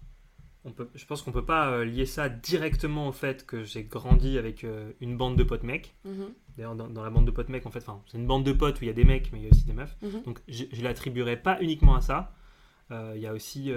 [0.66, 3.84] On peut, je pense qu'on peut pas euh, lier ça directement au fait que j'ai
[3.84, 5.94] grandi avec euh, une bande de potes mecs.
[6.06, 8.54] Mhm, D'ailleurs, dans, dans la bande de potes mecs, en fait, c'est une bande de
[8.54, 9.98] potes où il y a des mecs, mais il y a aussi des meufs.
[10.02, 10.22] mhm.
[10.24, 12.34] Donc, je, je l'attribuerai pas uniquement à ça.
[12.92, 13.72] Il y a aussi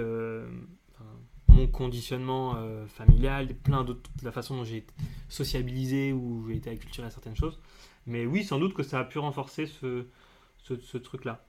[1.47, 2.55] mon conditionnement
[2.87, 4.93] familial, plein d'autres, la façon dont j'ai été
[5.27, 7.59] sociabilisé ou j'ai été acculturé à certaines choses.
[8.07, 10.05] Mais oui, sans doute que ça a pu renforcer ce,
[10.63, 11.43] ce, ce truc-là.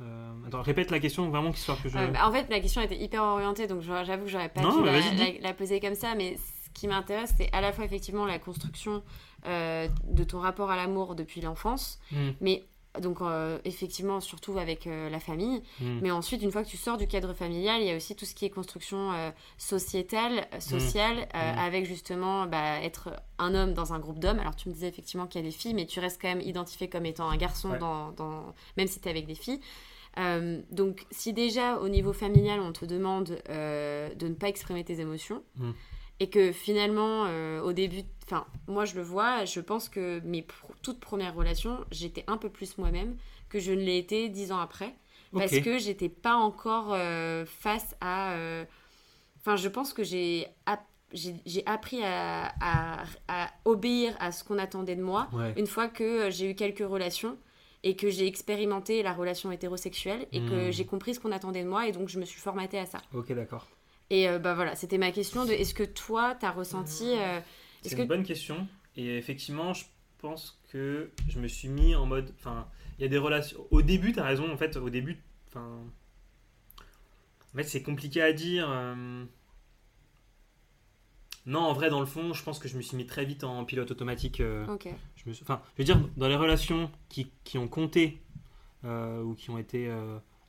[0.00, 1.98] Euh, attends, répète la question vraiment histoire que je.
[1.98, 4.80] Euh, bah, en fait, la question était hyper orientée, donc j'avoue que j'aurais pas Non,
[4.80, 7.84] dû la, la- la poser comme ça, mais ce qui m'intéresse, c'est à la fois
[7.84, 9.02] effectivement la construction
[9.46, 12.64] euh, de ton rapport à l'amour depuis l'enfance, Hmm, mais
[13.00, 16.00] donc euh, effectivement surtout avec euh, la famille, hmm.
[16.02, 18.26] mais ensuite une fois que tu sors du cadre familial, il y a aussi tout
[18.26, 21.58] ce qui est construction euh, sociétale, euh, sociale, euh, Mm.
[21.58, 24.38] avec justement bah, être un homme dans un groupe d'hommes.
[24.38, 26.40] Alors tu me disais effectivement qu'il y a des filles, mais tu restes quand même
[26.42, 27.78] identifié comme étant un garçon Ouais.
[27.78, 29.60] dans, dans- même si tu es avec des filles.
[30.70, 35.42] Donc si déjà au niveau familial on te demande de ne pas exprimer tes émotions
[36.20, 37.22] et que finalement
[37.64, 41.84] au début, enfin moi je le vois, je pense que mes pr- toutes premières relations
[41.90, 43.16] j'étais un peu plus moi-même
[43.48, 44.94] que je ne l'ai été dix ans après
[45.34, 45.62] parce Ok.
[45.62, 48.32] que j'étais pas encore euh, face à.
[48.32, 48.64] euh,
[49.40, 54.44] Enfin, je pense que j'ai app- j'ai j'ai appris à, à- à obéir à ce
[54.44, 55.52] qu'on attendait de moi Ouais.
[55.56, 57.36] une fois que euh, j'ai eu quelques relations.
[57.84, 60.70] et que j'ai expérimenté la relation hétérosexuelle et que Hmm.
[60.70, 62.98] j'ai compris ce qu'on attendait de moi et donc je me suis formatée à ça.
[63.12, 63.66] Ok, d'accord.
[64.08, 67.10] Et euh, bah voilà, c'était ma question de est-ce que toi, t'as ressenti...
[67.16, 67.40] euh,
[67.82, 68.08] C'est une que...
[68.08, 68.66] bonne question.
[68.96, 69.84] Et effectivement, je
[70.18, 72.32] pense que je me suis mis en mode.
[72.38, 72.66] Enfin,
[72.98, 73.58] il y a des relations.
[73.70, 74.50] Au début, tu as raison.
[74.52, 75.20] En fait, au début.
[75.48, 75.78] Enfin.
[76.78, 78.66] En fait, c'est compliqué à dire.
[78.70, 79.24] euh.
[81.44, 83.42] Non, en vrai, dans le fond, je pense que je me suis mis très vite
[83.42, 84.40] en pilote automatique.
[84.40, 84.64] euh,
[85.16, 88.20] je me suis- Enfin, je veux dire, dans les relations qui, qui ont compté
[88.84, 89.88] euh, ou qui ont été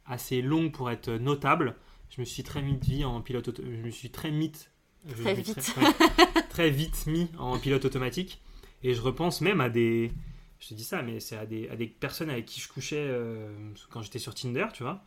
[0.05, 1.75] assez longues pour être notables,
[2.11, 4.69] je me suis très vite mis en pilote auto- Je me suis très vite.
[5.07, 5.75] Je Très vite.
[6.49, 8.41] très vite mis en pilote automatique.
[8.83, 10.11] Et je repense même à des.
[10.59, 12.97] Je te dis ça, mais c'est à des, à des personnes avec qui je couchais
[12.99, 13.53] euh,
[13.89, 15.03] quand j'étais sur Tinder, tu vois.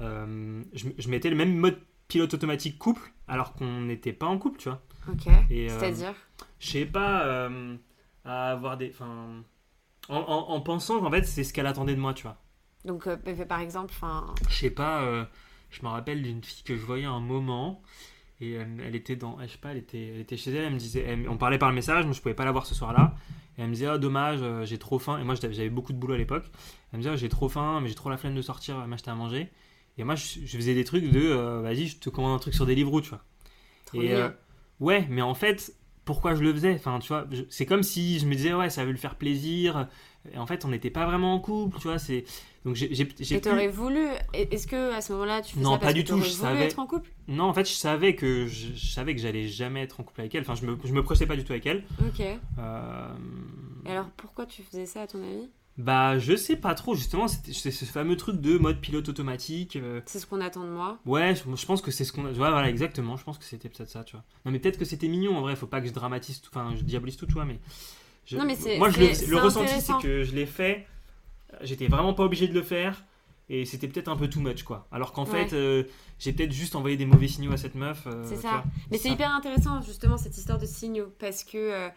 [0.00, 1.78] Euh, je, je mettais le même mode
[2.08, 4.82] pilote automatique couple alors qu'on n'était pas en couple, tu vois.
[5.08, 5.26] Ok.
[5.28, 6.14] Euh, C'est-à-dire?
[6.60, 7.76] je sais pas, euh,
[8.24, 8.90] à avoir des.
[8.90, 9.42] Enfin.
[10.08, 12.36] En, en- en pensant qu'en fait, c'est ce qu'elle attendait de moi, tu vois.
[12.84, 13.16] Donc, euh,
[13.48, 13.94] par exemple.
[14.50, 15.24] Je sais pas, euh,
[15.70, 17.82] je me rappelle d'une fille que je voyais un moment.
[18.52, 18.52] Et
[18.86, 19.38] elle était dans.
[19.42, 21.04] Je sais pas, elle était, elle était chez elle, elle me disait.
[21.06, 23.14] elle- on parlait par le message, mais je pouvais pas la voir ce soir-là.
[23.56, 25.18] Et elle me disait, ah, dommage, euh, j'ai trop faim.
[25.18, 26.44] Et moi, j'avais beaucoup de boulot à l'époque.
[26.92, 28.86] Elle me disait, Ah, j'ai trop faim, mais j'ai trop la flemme de sortir euh,
[28.86, 29.48] m'acheter à manger.
[29.98, 32.54] Et moi, je, je faisais des trucs de, euh, vas-y, je te commande un truc
[32.54, 33.24] sur Deliveroo, tu vois.
[33.86, 34.28] Trop Et euh,
[34.80, 35.74] ouais, mais en fait,
[36.04, 36.74] pourquoi je le faisais?
[36.74, 39.88] Enfin, tu vois, c'est comme si je me disais ouais, ça veut le faire plaisir.
[40.32, 41.98] Et en fait, on n'était pas vraiment en couple, tu vois.
[41.98, 42.24] C'est
[42.64, 42.86] donc j'ai
[43.34, 44.06] Et t'aurais voulu...
[44.32, 46.30] Est-ce que à ce moment-là, tu fais Non, ça parce pas du que tout, je
[46.30, 46.64] savais.
[46.64, 47.10] être en couple?
[47.28, 50.22] Non, en fait, je savais que je, je savais que j'allais jamais être en couple
[50.22, 50.42] avec elle.
[50.42, 51.84] Enfin, je me je me projetais pas du tout avec elle.
[52.00, 52.20] Ok.
[52.20, 53.08] Et Euh,
[53.86, 55.48] alors, pourquoi tu faisais ça, à ton avis?
[55.76, 56.94] Bah, je sais pas trop.
[56.94, 59.76] Justement, c'est ce fameux truc de mode pilote automatique.
[59.76, 60.98] euh, C'est ce qu'on attend de moi.
[61.04, 62.24] Ouais, je, je pense que c'est ce qu'on.
[62.24, 63.16] Ouais, voilà, exactement.
[63.16, 64.24] Je pense que c'était peut-être ça, tu vois.
[64.46, 65.56] Non, mais peut-être que c'était mignon en vrai.
[65.56, 66.50] Faut pas que je dramatise tout.
[66.54, 67.44] Enfin, je diabolise tout, tu vois.
[67.44, 67.58] Mais.
[68.26, 69.00] Je- Non, mais c'est- Moi, je
[69.30, 70.86] le, ressenti, c'est que je l'ai fait.
[71.62, 73.04] J'étais vraiment pas obligé de le faire.
[73.50, 74.88] Et c'était peut-être un peu too much, quoi.
[74.90, 75.46] Alors qu'en Ouais.
[75.46, 75.84] fait, euh,
[76.18, 78.06] j'ai peut-être juste envoyé des mauvais signaux à cette meuf.
[78.06, 78.48] euh, C'est ça.
[78.50, 78.64] vois.
[78.90, 81.12] Mais c'est hyper intéressant, justement, cette histoire de signaux.
[81.18, 81.88] Parce que euh,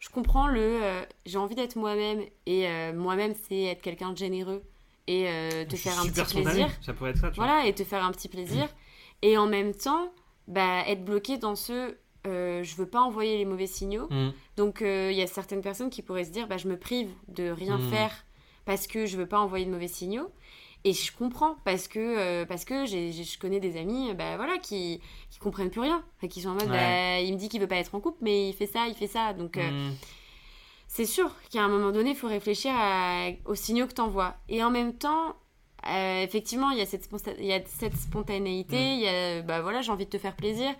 [0.00, 0.60] je comprends le.
[0.60, 2.20] euh, j'ai envie d'être moi-même.
[2.44, 4.62] Et euh, moi-même, c'est être quelqu'un de généreux.
[5.06, 6.42] Et euh, te faire un petit spontané.
[6.44, 6.68] plaisir.
[6.82, 7.46] Ça pourrait être ça, tu vois.
[7.46, 8.68] Voilà, et te faire un petit plaisir.
[9.22, 10.12] Et en même temps,
[10.46, 11.96] bah, être bloqué dans ce.
[12.26, 14.06] Euh, je veux pas envoyer les mauvais signaux.
[14.10, 14.30] Mm.
[14.56, 17.08] Donc euh, il y a certaines personnes qui pourraient se dire bah, je me prive
[17.28, 17.90] de rien Mm.
[17.90, 18.24] faire
[18.64, 20.30] parce que je veux pas envoyer de mauvais signaux.
[20.84, 25.00] Et je comprends parce que, euh, parce que je connais des amis bah, voilà, qui,
[25.30, 26.02] qui comprennent plus rien.
[26.18, 26.68] Enfin, qui sont en mode Ouais.
[26.70, 28.94] bah, il me dit qu'il veut pas être en couple, mais il fait ça, il
[28.94, 29.32] fait ça.
[29.32, 29.94] Donc euh, Mm.
[30.88, 34.34] c'est sûr qu'à un moment donné, il faut réfléchir à- aux signaux que tu envoies.
[34.48, 35.36] Et en même temps,
[35.84, 39.82] effectivement, il y, a cette sponta- y a cette spontanéité, il y a, bah voilà,
[39.82, 40.70] j'ai envie de te faire plaisir.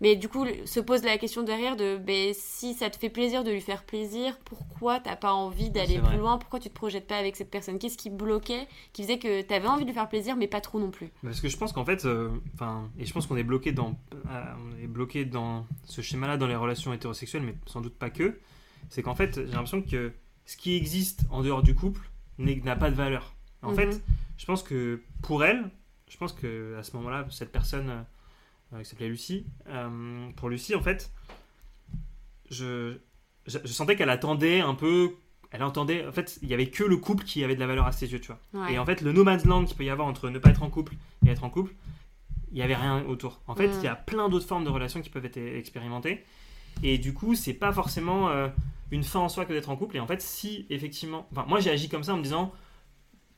[0.00, 3.44] Mais du coup, se pose la question derrière de ben, si ça te fait plaisir
[3.44, 6.38] de lui faire plaisir, pourquoi t'as pas envie d'aller plus loin?
[6.38, 7.78] Pourquoi tu te projettes pas avec cette personne?
[7.78, 10.80] Qu'est-ce qui bloquait Qui faisait que t'avais envie de lui faire plaisir, mais pas trop
[10.80, 11.10] non plus?
[11.22, 13.98] Parce que je pense qu'en fait, euh, enfin, et je pense qu'on est bloqué dans,
[14.14, 18.10] euh, on est bloqué dans ce schéma-là dans les relations hétérosexuelles, mais sans doute pas
[18.10, 18.38] que.
[18.88, 20.12] C'est qu'en fait, j'ai l'impression que
[20.46, 22.00] ce qui existe en dehors du couple
[22.38, 23.34] n'a pas de valeur.
[23.62, 24.02] En fait,
[24.38, 25.70] je pense que pour elle,
[26.08, 28.02] je pense que à ce moment-là, cette personne euh,
[28.78, 31.10] qui s'appelait Lucie, euh, pour Lucie, en fait,
[32.50, 32.96] je,
[33.46, 35.14] je, je sentais qu'elle attendait un peu.
[35.52, 37.86] Elle entendait, en fait, il y avait que le couple qui avait de la valeur
[37.86, 38.38] à ses yeux, tu vois.
[38.66, 38.74] Ouais.
[38.74, 40.62] Et en fait, le no man's land qu'il peut y avoir entre ne pas être
[40.62, 40.94] en couple
[41.26, 41.74] et être en couple,
[42.52, 43.40] il n'y avait rien autour.
[43.48, 43.84] En fait, il Mm.
[43.84, 46.24] y a plein d'autres formes de relations qui peuvent être expérimentées.
[46.84, 48.48] Et du coup, c'est pas forcément euh,
[48.92, 49.96] une fin en soi que d'être en couple.
[49.96, 51.26] Et en fait, si effectivement.
[51.32, 52.52] Enfin, moi, j'ai agi comme ça en me disant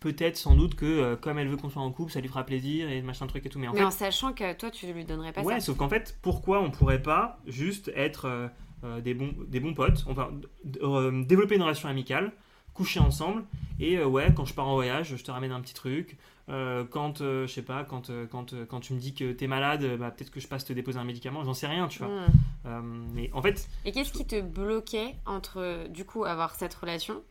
[0.02, 2.44] peut-être, sans doute, que euh, comme elle veut qu'on soit en couple, ça lui fera
[2.44, 3.58] plaisir et machin truc et tout.
[3.58, 5.66] Mais en Mais fait, en sachant que toi, tu lui donnerais pas ouais, ça.
[5.66, 8.48] sauf qu'en fait, pourquoi on pourrait pas juste être euh,
[8.84, 10.04] euh, des, bons, des bons potes,
[10.64, 12.32] développer une relation amicale,
[12.74, 13.44] coucher ensemble,
[13.78, 16.18] et ouais, quand je pars en voyage, je te ramène un petit truc.
[16.90, 20.30] Quand, je sais pas, quand, quand, quand tu me dis que t'es malade, bah, peut-être
[20.30, 22.08] que je passe te déposer un médicament, j'en sais rien, tu vois.
[22.08, 22.26] Mm.
[22.66, 22.80] Euh,
[23.14, 27.22] mais en fait, Et qu'est-ce qui te bloquait entre, du coup, avoir cette relation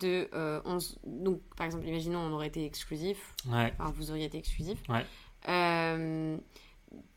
[0.00, 0.28] de...
[0.34, 4.24] euh, on s- donc, par exemple, imaginons, on aurait été exclusif, ouais, enfin, vous auriez
[4.26, 4.78] été exclusif.
[4.88, 5.04] Ouais.
[5.48, 6.36] Euh,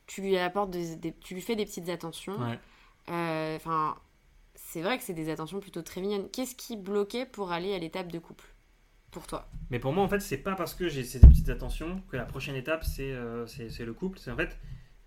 [0.07, 2.37] tu lui apportes des, des- tu lui fais des petites attentions.
[2.39, 2.59] ouais.
[3.09, 3.95] Euh, Enfin,
[4.55, 6.29] c'est vrai que c'est des attentions plutôt très mignonnes.
[6.31, 8.45] Qu'est-ce qui bloquait pour aller à l'étape de couple
[9.11, 9.47] Pour toi?
[9.71, 12.25] Mais pour moi, en fait, c'est pas parce que j'ai ces petites attentions que la
[12.25, 13.15] prochaine étape, c'est
[13.47, 14.19] c'est le couple.
[14.19, 14.57] C'est en fait,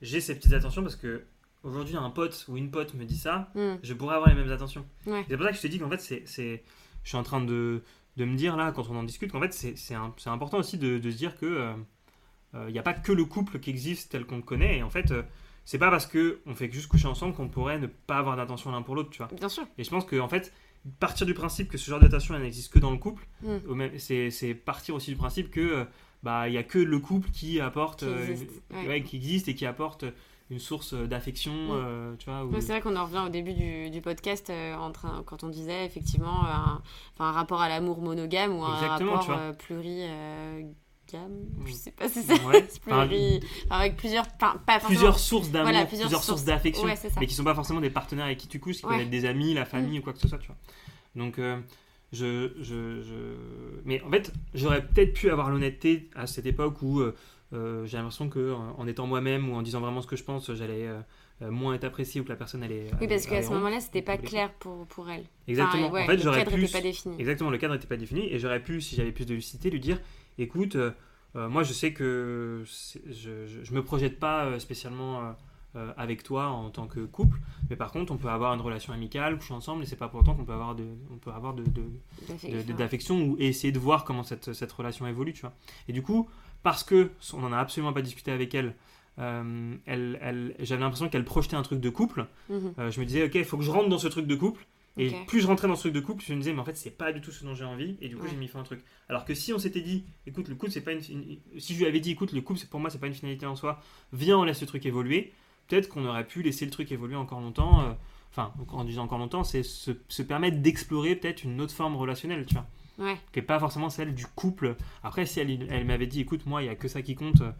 [0.01, 1.25] j'ai ces petites attentions parce que
[1.63, 4.51] aujourd'hui, un pote ou une pote me dit ça, Hmm, je pourrais avoir les mêmes
[4.51, 4.85] attentions.
[5.05, 6.65] C'est pour ça que je te dis qu'en fait, c'est,
[7.05, 7.83] je suis en train de,
[8.17, 9.95] de me dire là, quand on en discute, qu'en fait, c'est,
[10.27, 11.73] important aussi de, de se dire que
[12.55, 14.79] il n'y a pas que le couple qui existe tel qu'on le connaît.
[14.79, 15.23] Et en fait, euh,
[15.65, 18.71] c'est pas parce que on fait juste coucher ensemble qu'on pourrait ne pas avoir d'attention
[18.71, 19.29] l'un pour l'autre, tu vois.
[19.29, 19.65] Bien sûr.
[19.79, 20.53] Et je pense que en fait,
[21.01, 23.27] partir du principe que ce genre d'attention n'existe que dans le couple.
[23.43, 23.97] Mm.
[23.99, 25.85] C'est partir aussi du principe que euh,
[26.23, 28.87] bah il y a que le couple qui apporte, Qui euh, existe, une- ouais.
[28.89, 30.05] ouais, qui existe et qui apporte
[30.53, 31.71] une source d'affection, Mm.
[31.73, 32.47] euh, tu vois.
[32.61, 35.49] c'est vrai qu'on en revient au début du, du podcast euh, en train, quand on
[35.49, 36.83] disait effectivement un,
[37.19, 40.63] rapport à l'amour monogame ou un Exactement, rapport euh, pluri euh,
[41.11, 41.75] gamme, je Mm.
[41.75, 46.07] sais pas si c'est Ouais, pluri, enfin, avec plusieurs, pas plusieurs sources d'amour, Voilà, plusieurs,
[46.09, 46.45] plusieurs sources sources.
[46.45, 48.93] d'affection, Ouais, mais qui sont pas forcément des partenaires avec qui tu couches, qui Ouais.
[48.93, 48.97] Mm.
[48.99, 50.57] peuvent être des amis, la famille ou quoi que ce soit, tu vois.
[51.17, 51.59] Donc, euh,
[52.13, 57.01] je, je, je- Mais en fait, j'aurais peut-être pu avoir l'honnêteté à cette époque où
[57.01, 57.13] euh, euh,
[57.53, 60.53] j'ai l'impression que en en étant moi-même ou en disant vraiment ce que je pense,
[60.55, 61.01] j'allais euh,
[61.43, 62.87] euh, moins être apprécié ou que la personne allait.
[63.01, 65.25] Oui, parce qu'à ce moment-là, c'était pas clair pour, pour elle.
[65.49, 65.87] Exactement.
[65.89, 66.61] Enfin, ouais, en fait, le j'aurais cadre pu.
[66.63, 67.17] n'était pas défini.
[67.19, 69.81] Exactement, le cadre n'était pas défini et j'aurais pu, si j'avais plus de lucidité, lui
[69.81, 69.99] dire
[70.39, 70.93] écoute, euh,
[71.37, 72.99] euh, moi je sais que je,
[73.47, 75.35] je, je me projette pas euh, spécialement
[75.77, 77.39] euh, avec toi en tant que couple,
[77.71, 80.21] mais par contre on peut avoir une relation amicale, coucher ensemble et c'est pas pour
[80.21, 81.65] autant qu'on peut avoir de, on peut avoir de,
[82.77, 85.53] d'affection ou essayer de voir comment cette, cette relation évolue, tu vois.
[85.89, 86.29] Et du coup,
[86.63, 88.75] parce que on n'en a absolument pas discuté avec elle,
[89.19, 92.27] euh, elle, elle- j'avais l'impression qu'elle projetait un truc de couple.
[92.49, 92.75] mhm.
[92.79, 94.65] Euh, je me disais, ok, il faut que je rentre dans ce truc de couple.
[94.99, 96.77] Et plus je rentrais dans ce truc de couple, je me disais, mais en fait,
[96.77, 97.97] c'est pas du tout ce dont j'ai envie.
[98.03, 98.29] Et du coup, Ouais.
[98.31, 98.85] j'ai mis fin à un truc.
[99.09, 101.79] Alors que si on s'était dit, écoute, le couple, c'est pas une, une- Si je
[101.79, 103.81] lui avais dit, écoute, le couple, pour moi, c'est pas une finalité en soi,
[104.13, 105.33] viens, on laisse le truc évoluer,
[105.73, 107.81] peut-être qu'on aurait pu laisser le truc évoluer encore longtemps.
[107.83, 107.93] euh,
[108.31, 112.47] Enfin, en disant encore longtemps, c'est se, se permettre d'explorer peut-être une autre forme relationnelle,
[112.47, 112.67] tu vois
[112.99, 113.15] Ouais.
[113.31, 114.75] qui n'est pas forcément celle du couple.
[115.03, 117.43] Après, si elle, elle m'avait dit, écoute, moi, il n'y a que ça qui compte,
[117.43, 117.51] euh,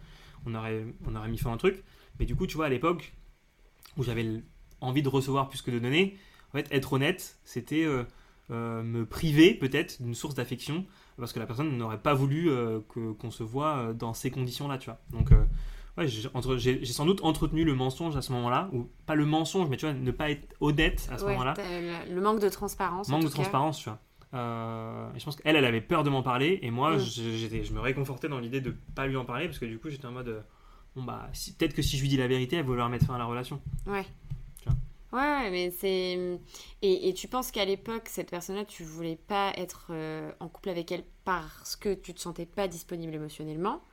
[0.47, 1.83] on aurait, on aurait mis fin à un truc.
[2.19, 3.13] Mais du coup, tu vois, à l'époque,
[3.97, 4.41] où j'avais
[4.81, 6.17] envie de recevoir plus que de donner,
[6.49, 8.03] en fait, être honnête, c'était euh,
[8.49, 10.85] euh, me priver peut-être d'une source d'affection,
[11.17, 14.79] parce que la personne n'aurait pas voulu euh, que- qu'on se voit dans ces conditions-là,
[14.79, 14.99] tu vois.
[15.11, 15.31] Donc,
[15.97, 19.77] ouais, j'ai sans doute entretenu le mensonge à ce moment-là, ou pas le mensonge, mais
[19.77, 21.53] tu vois, ne pas être honnête à ce Ouais, moment-là.
[22.09, 23.09] le, manque de transparence.
[23.09, 23.33] en Manque de cas.
[23.35, 23.99] transparence, tu vois.
[24.33, 26.99] Euh, et je pense qu'elle, elle avait peur de m'en parler, et moi, Mm.
[26.99, 30.07] je- me réconfortais dans l'idée de pas lui en parler, parce que du coup, j'étais
[30.07, 30.41] en mode, euh,
[30.95, 33.05] bon bah, si- peut-être que si je lui dis la vérité, elle va vouloir mettre
[33.05, 33.61] fin à la relation.
[33.85, 34.05] Ouais.
[34.63, 35.19] Tu vois.
[35.21, 36.39] Ouais, ouais, mais c'est.
[36.81, 40.69] Et, et tu penses qu'à l'époque, cette personne-là, tu voulais pas être euh, en couple
[40.69, 43.83] avec elle parce que tu te sentais pas disponible émotionnellement?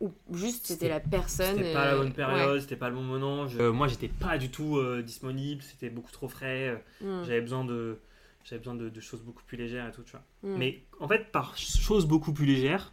[0.00, 1.58] Ou juste c'était la personne.
[1.58, 2.14] C'était pas la euh, bonne ouais.
[2.14, 3.46] période, c'était pas le bon moment.
[3.48, 6.68] je- euh, moi, j'étais pas du tout euh, disponible, c'était beaucoup trop frais.
[6.68, 7.98] euh, Mm, J'avais besoin de,
[8.44, 10.22] j'avais besoin de, de choses beaucoup plus légères et tout, tu vois.
[10.42, 10.48] mm.
[10.56, 12.92] Mais en fait, par choses beaucoup plus légères,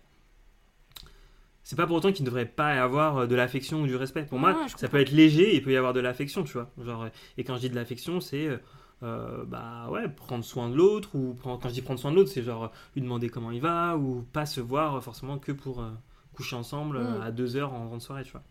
[1.64, 3.95] c'est pas pour autant qu'il ne devrait pas y avoir euh, de l'affection ou du
[3.95, 4.24] respect.
[4.26, 4.91] Pour moi, Ouais, je ça comprends.
[4.91, 6.72] peut être léger et il peut y avoir de l'affection, tu vois.
[6.82, 8.58] Genre, euh, et quand je dis de l'affection, c'est euh,
[9.03, 12.16] euh, bah ouais, prendre soin de l'autre ou prendre- quand je dis prendre soin de
[12.16, 15.38] l'autre, c'est genre euh, lui demander comment il va ou pas se voir euh, forcément
[15.39, 15.89] que pour euh,
[16.38, 17.22] coucher ensemble euh, Mm.
[17.22, 18.44] à deux heures en grande soirée, tu vois.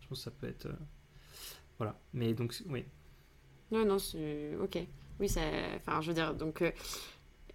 [0.00, 0.72] Je pense que ça peut être euh,
[1.78, 1.94] voilà.
[2.14, 2.84] Mais donc oui.
[3.72, 4.56] Non, non, c'est.
[4.62, 4.78] Ok.
[5.20, 5.40] Oui, ça.
[5.76, 6.62] Enfin, je veux dire, donc.
[6.62, 6.70] euh,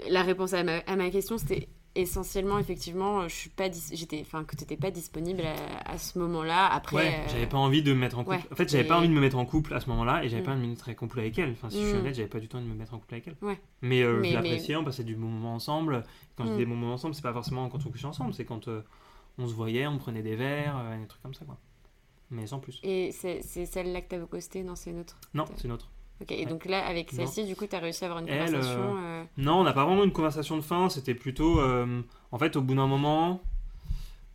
[0.09, 3.69] La réponse à ma, à ma question, c'était essentiellement, effectivement, euh, je suis pas.
[3.93, 4.19] J'étais.
[4.21, 6.67] Enfin, que t'étais pas disponible à, à ce moment-là.
[6.67, 6.95] Après.
[6.97, 8.37] Ouais, euh, j'avais pas envie de me mettre en couple.
[8.37, 10.23] ouais, en fait, j'avais et- pas envie de me mettre en couple à ce moment-là
[10.23, 10.45] et j'avais Mm.
[10.45, 11.51] pas envie de me mettre en couple avec elle.
[11.51, 11.99] Enfin, si je suis Mm.
[11.99, 13.35] honnête, j'avais pas du tout envie de me mettre en couple avec elle.
[13.41, 13.59] Ouais.
[13.81, 16.03] Mais, euh, Mais- je mais- l'appréciais, on passait du bon moment ensemble.
[16.35, 16.57] Quand je dis Mm.
[16.59, 18.81] des bons moments ensemble, c'est pas forcément quand on couchait ensemble, c'est quand euh,
[19.37, 21.57] on se voyait, on prenait des verres, euh, des trucs comme ça, quoi.
[22.29, 22.79] Mais sans plus.
[22.83, 24.63] Et c'est celle-là que t'avais postée?
[24.63, 25.17] Non, c'est une autre.
[25.33, 25.89] Non, c'est une autre.
[26.21, 26.51] Ok, et Ouais.
[26.51, 28.95] donc là, avec celle-ci, du coup, t'as réussi à avoir une Elle, conversation.
[28.97, 31.59] euh, Non, on n'a pas vraiment une conversation de fin, c'était plutôt.
[31.59, 32.01] euh,
[32.31, 33.41] en fait, au bout d'un moment.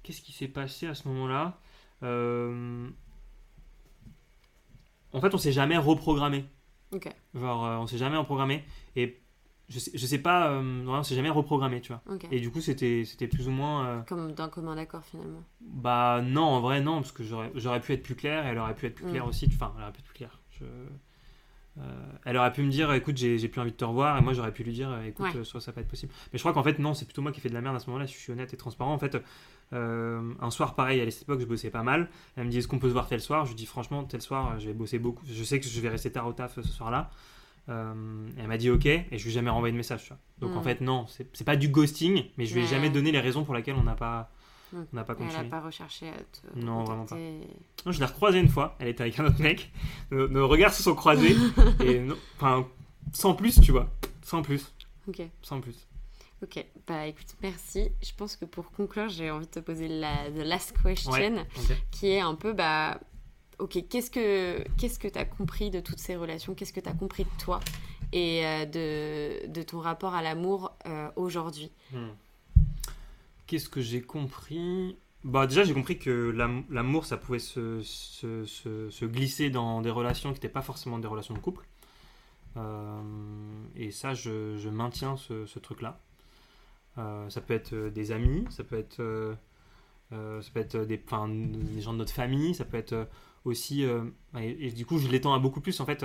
[0.03, 1.59] Qu'est-ce qui s'est passé à ce moment-là?
[2.03, 2.88] Euh,
[5.12, 6.44] En fait, on s'est jamais reprogrammé.
[6.92, 8.64] Ok, Genre, euh, on s'est jamais reprogrammé.
[8.97, 9.20] Et
[9.68, 12.02] je sais, je sais pas, euh, ouais, on s'est jamais reprogrammé, tu vois.
[12.30, 13.86] Et du coup, c'était c'était plus ou moins.
[13.86, 15.42] euh, Comme d'un commun accord, finalement.
[15.60, 18.58] bah non, en vrai, non, parce que j'aurais j'aurais pu être plus clair et elle
[18.58, 19.10] aurait pu être plus Mm.
[19.10, 19.48] claire aussi.
[19.52, 20.38] Enfin, elle aurait pu être plus claire.
[20.60, 20.64] Je-
[21.78, 21.82] euh,
[22.24, 24.32] elle aurait pu me dire, écoute, j'ai j'ai plus envie de te revoir, et moi
[24.32, 25.36] j'aurais pu lui dire, écoute, Ouais.
[25.40, 26.10] euh, soit ça va pas être possible.
[26.32, 27.80] Mais je crois qu'en fait, non, c'est plutôt moi qui fais de la merde à
[27.80, 28.94] ce moment-là, je suis honnête et transparent.
[28.94, 29.18] En fait,
[29.74, 32.08] euh, un soir pareil, à cette époque, je bossais pas mal.
[32.36, 33.44] Elle me dit, est-ce qu'on peut se voir tel soir?
[33.44, 35.22] Je lui dis, franchement, tel soir, euh, je vais bosser beaucoup.
[35.26, 37.10] Je sais que je vais rester tard au taf euh, ce soir-là.
[37.68, 40.02] Euh, et elle m'a dit, ok, et je lui ai jamais renvoyé de message.
[40.04, 40.18] tu vois.
[40.38, 40.58] Donc Mm.
[40.58, 42.70] en fait, non, c'est pas du ghosting, mais je lui ai Ouais.
[42.70, 44.30] jamais donné les raisons pour lesquelles on n'a pas,
[44.72, 44.76] Mm.
[44.92, 45.48] on n'a pas Elle a continué.
[45.50, 46.58] pas recherché à te.
[46.58, 47.48] Non, vraiment recontacter.
[47.84, 48.76] Non, je l'ai recroisée une fois.
[48.78, 49.70] Elle était avec un autre mec.
[50.10, 51.34] Nos, nos regards se sont croisés.
[51.84, 52.06] et
[52.36, 52.66] enfin,
[53.12, 53.88] sans plus, tu vois.
[54.22, 54.72] Sans plus.
[55.08, 55.86] Ok, Sans plus.
[56.42, 56.64] ok.
[56.86, 57.90] Bah écoute, merci.
[58.02, 61.32] Je pense que pour conclure, j'ai envie de te poser la the last question, Ouais.
[61.92, 63.00] qui est un peu, bah.
[63.59, 66.54] Ok, qu'est-ce que qu'est-ce que t'as compris de toutes ces relations?
[66.54, 67.61] Qu'est-ce que t'as compris de toi
[68.12, 71.70] et euh, de, de ton rapport à l'amour euh, aujourd'hui?
[71.92, 72.09] Hmm.
[73.46, 74.96] Qu'est-ce que j'ai compris?
[75.24, 79.80] Bah, déjà, j'ai compris que l'am- l'amour, ça pouvait se, se, se- se glisser dans
[79.80, 81.64] des relations qui n'étaient pas forcément des relations de couple.
[83.76, 85.98] et ça, je, maintiens ce, truc-là.
[86.96, 89.36] ça peut être des amis, ça peut être,
[90.11, 93.09] ça peut être des, des, gens de notre famille, ça peut être
[93.47, 93.82] aussi.
[93.82, 95.80] Et, et, du coup, je l'étends à beaucoup plus.
[95.80, 96.05] En fait,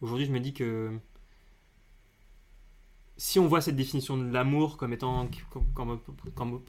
[0.00, 0.90] aujourd'hui, je me dis que
[3.16, 5.28] si on voit cette définition de l'amour comme étant
[5.74, 6.00] comme,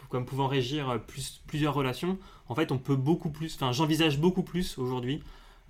[0.10, 2.18] comme, pouvant régir plus, plusieurs relations,
[2.48, 3.56] en fait, on peut beaucoup plus.
[3.56, 5.22] Enfin, j'envisage beaucoup plus aujourd'hui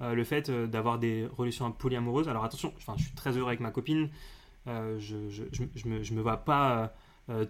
[0.01, 2.29] euh, le fait euh, d'avoir des relations polyamoureuses.
[2.29, 4.09] Alors attention, enfin, je suis très heureux avec ma copine.
[4.67, 6.93] Euh, je, je, je, me, je me vois pas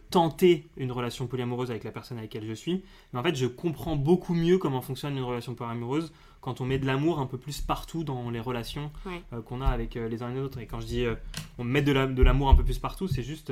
[0.09, 2.83] tenter une relation polyamoureuse avec la personne avec laquelle je suis.
[3.13, 6.11] Mais en fait, je comprends beaucoup mieux comment fonctionne une relation polyamoureuse
[6.41, 8.91] quand on met de l'amour un peu plus partout dans les relations
[9.33, 10.59] euh, qu'on a avec euh, les uns et les autres.
[10.59, 11.15] Et quand je dis euh,
[11.57, 13.51] on met de l'amour un peu plus partout, c'est juste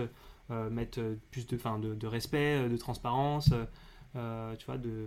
[0.49, 3.49] mettre plus de, fin, de, de, respect, de transparence,
[4.13, 5.05] tu vois, de,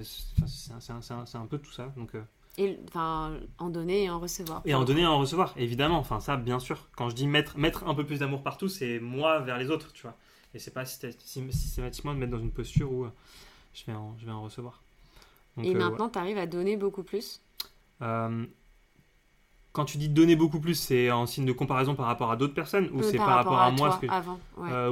[0.00, 1.92] c'est un peu tout ça.
[1.96, 2.12] Donc,
[2.56, 4.62] et enfin, en donner et en recevoir.
[4.64, 5.98] Et en donner et en recevoir, évidemment.
[5.98, 6.88] Enfin, ça, bien sûr.
[6.96, 9.92] Quand je dis mettre, mettre un peu plus d'amour partout, c'est moi vers les autres,
[9.92, 10.16] tu vois.
[10.54, 13.06] Et c'est pas systématiquement de mettre dans une posture où
[13.74, 14.84] je vais en, je vais en recevoir
[15.62, 17.40] et euh, maintenant, tu arrives à donner beaucoup plus
[18.02, 18.44] euh,
[19.72, 22.54] quand tu dis donner beaucoup plus, c'est en signe de comparaison par rapport à d'autres
[22.54, 24.06] personnes ou euh, c'est par, rapport, à, moi que...
[24.06, 24.38] avant,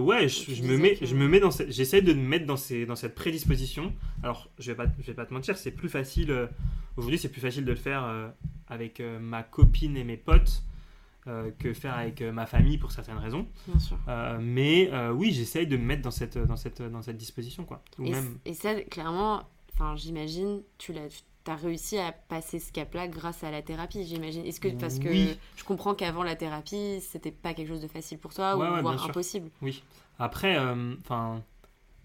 [0.00, 1.70] ouais, je, me mets, je me mets dans cette...
[1.70, 3.92] j'essaie de me mettre dans, ces, dans cette prédisposition.
[4.24, 6.48] Alors, je vais pas, je vais pas te mentir, c'est plus facile.
[6.96, 8.32] Aujourd'hui, c'est plus facile de le faire
[8.66, 10.64] avec ma copine et mes potes
[11.24, 13.46] que faire avec ma famille pour certaines raisons.
[13.66, 13.98] Bien sûr.
[14.40, 17.82] mais oui, j'essaye de me mettre dans cette, dans cette, dans cette disposition, quoi.
[17.98, 18.38] et, même...
[18.44, 19.42] et ça, clairement,
[19.96, 21.08] j'imagine, tu l'as
[21.50, 24.44] as réussi à passer ce cap-là grâce à la thérapie, j'imagine.
[24.44, 28.18] Est-ce que parce que je comprends qu'avant la thérapie, c'était pas quelque chose de facile
[28.18, 29.50] pour toi ou voire impossible.
[29.60, 29.82] Oui.
[30.18, 30.94] Après, euh,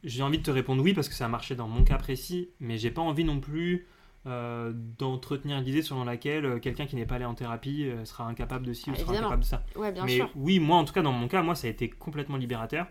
[0.04, 2.50] j'ai envie de te répondre oui parce que ça a marché dans mon cas précis,
[2.60, 3.86] mais j'ai pas envie non plus
[4.28, 8.66] euh, d'entretenir l'idée selon laquelle euh, quelqu'un qui n'est pas allé en thérapie sera incapable
[8.66, 9.64] de ci ou ah, sera incapable de ça.
[9.76, 11.90] Ouais, bien mais oui, moi en tout cas dans mon cas, moi ça a été
[11.90, 12.88] complètement libérateur.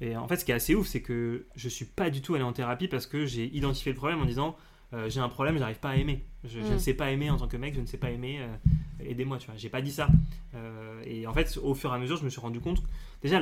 [0.00, 2.34] Et en fait, ce qui est assez ouf, c'est que je suis pas du tout
[2.34, 4.56] allé en thérapie parce que j'ai identifié le problème en disant
[4.92, 6.24] euh, j'ai un problème, j'arrive pas à aimer.
[6.44, 6.78] Je, ne mm.
[6.78, 8.38] sais pas aimer en tant que mec, je ne sais pas aimer.
[8.40, 9.56] Euh, aidez-moi, tu vois.
[9.56, 10.08] J'ai pas dit ça.
[10.54, 12.82] Euh, et en fait, au fur et à mesure, je me suis rendu compte.
[13.22, 13.40] Déjà,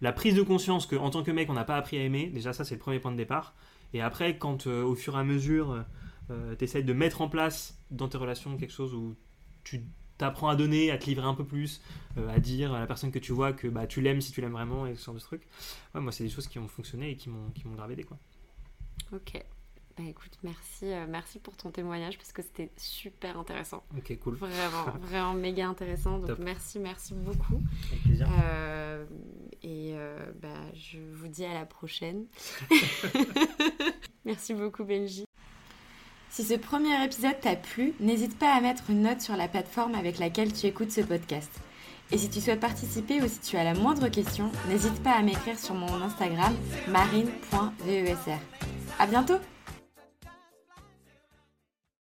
[0.00, 2.26] la prise de conscience que en tant que mec, on n'a pas appris à aimer.
[2.26, 3.54] Déjà, ça, c'est le premier point de départ.
[3.92, 5.84] Et après, quand au fur et à mesure,
[6.58, 9.16] tu essayes de mettre en place dans tes relations quelque chose où
[9.64, 9.84] tu
[10.20, 11.80] t'apprends à donner, à te livrer un peu plus,
[12.18, 14.42] euh, à dire à la personne que tu vois que bah, tu l'aimes si tu
[14.42, 15.20] l'aimes vraiment et ce genre de.
[15.94, 18.04] Ouais, moi, c'est des choses qui ont fonctionné et qui m'ont, qui m'ont grave aidé.
[18.04, 18.18] Quoi.
[19.12, 19.42] Ok.
[19.96, 23.82] Bah écoute, merci, euh, merci pour ton témoignage parce que c'était super intéressant.
[23.96, 24.34] Ok, cool.
[24.34, 26.18] Vraiment, vraiment méga intéressant.
[26.18, 27.60] Donc merci, merci beaucoup.
[27.90, 28.28] Avec plaisir.
[28.44, 29.04] Euh,
[29.62, 29.94] et
[30.40, 32.26] bah, je vous dis à la prochaine.
[34.24, 35.24] merci beaucoup, Benji.
[36.30, 39.96] Si ce premier épisode t'a plu, n'hésite pas à mettre une note sur la plateforme
[39.96, 41.50] avec laquelle tu écoutes ce podcast.
[42.12, 45.22] Et si tu souhaites participer ou si tu as la moindre question, n'hésite pas à
[45.22, 46.54] m'écrire sur mon Instagram
[46.88, 48.38] marine.vesr.
[48.98, 49.38] À bientôt!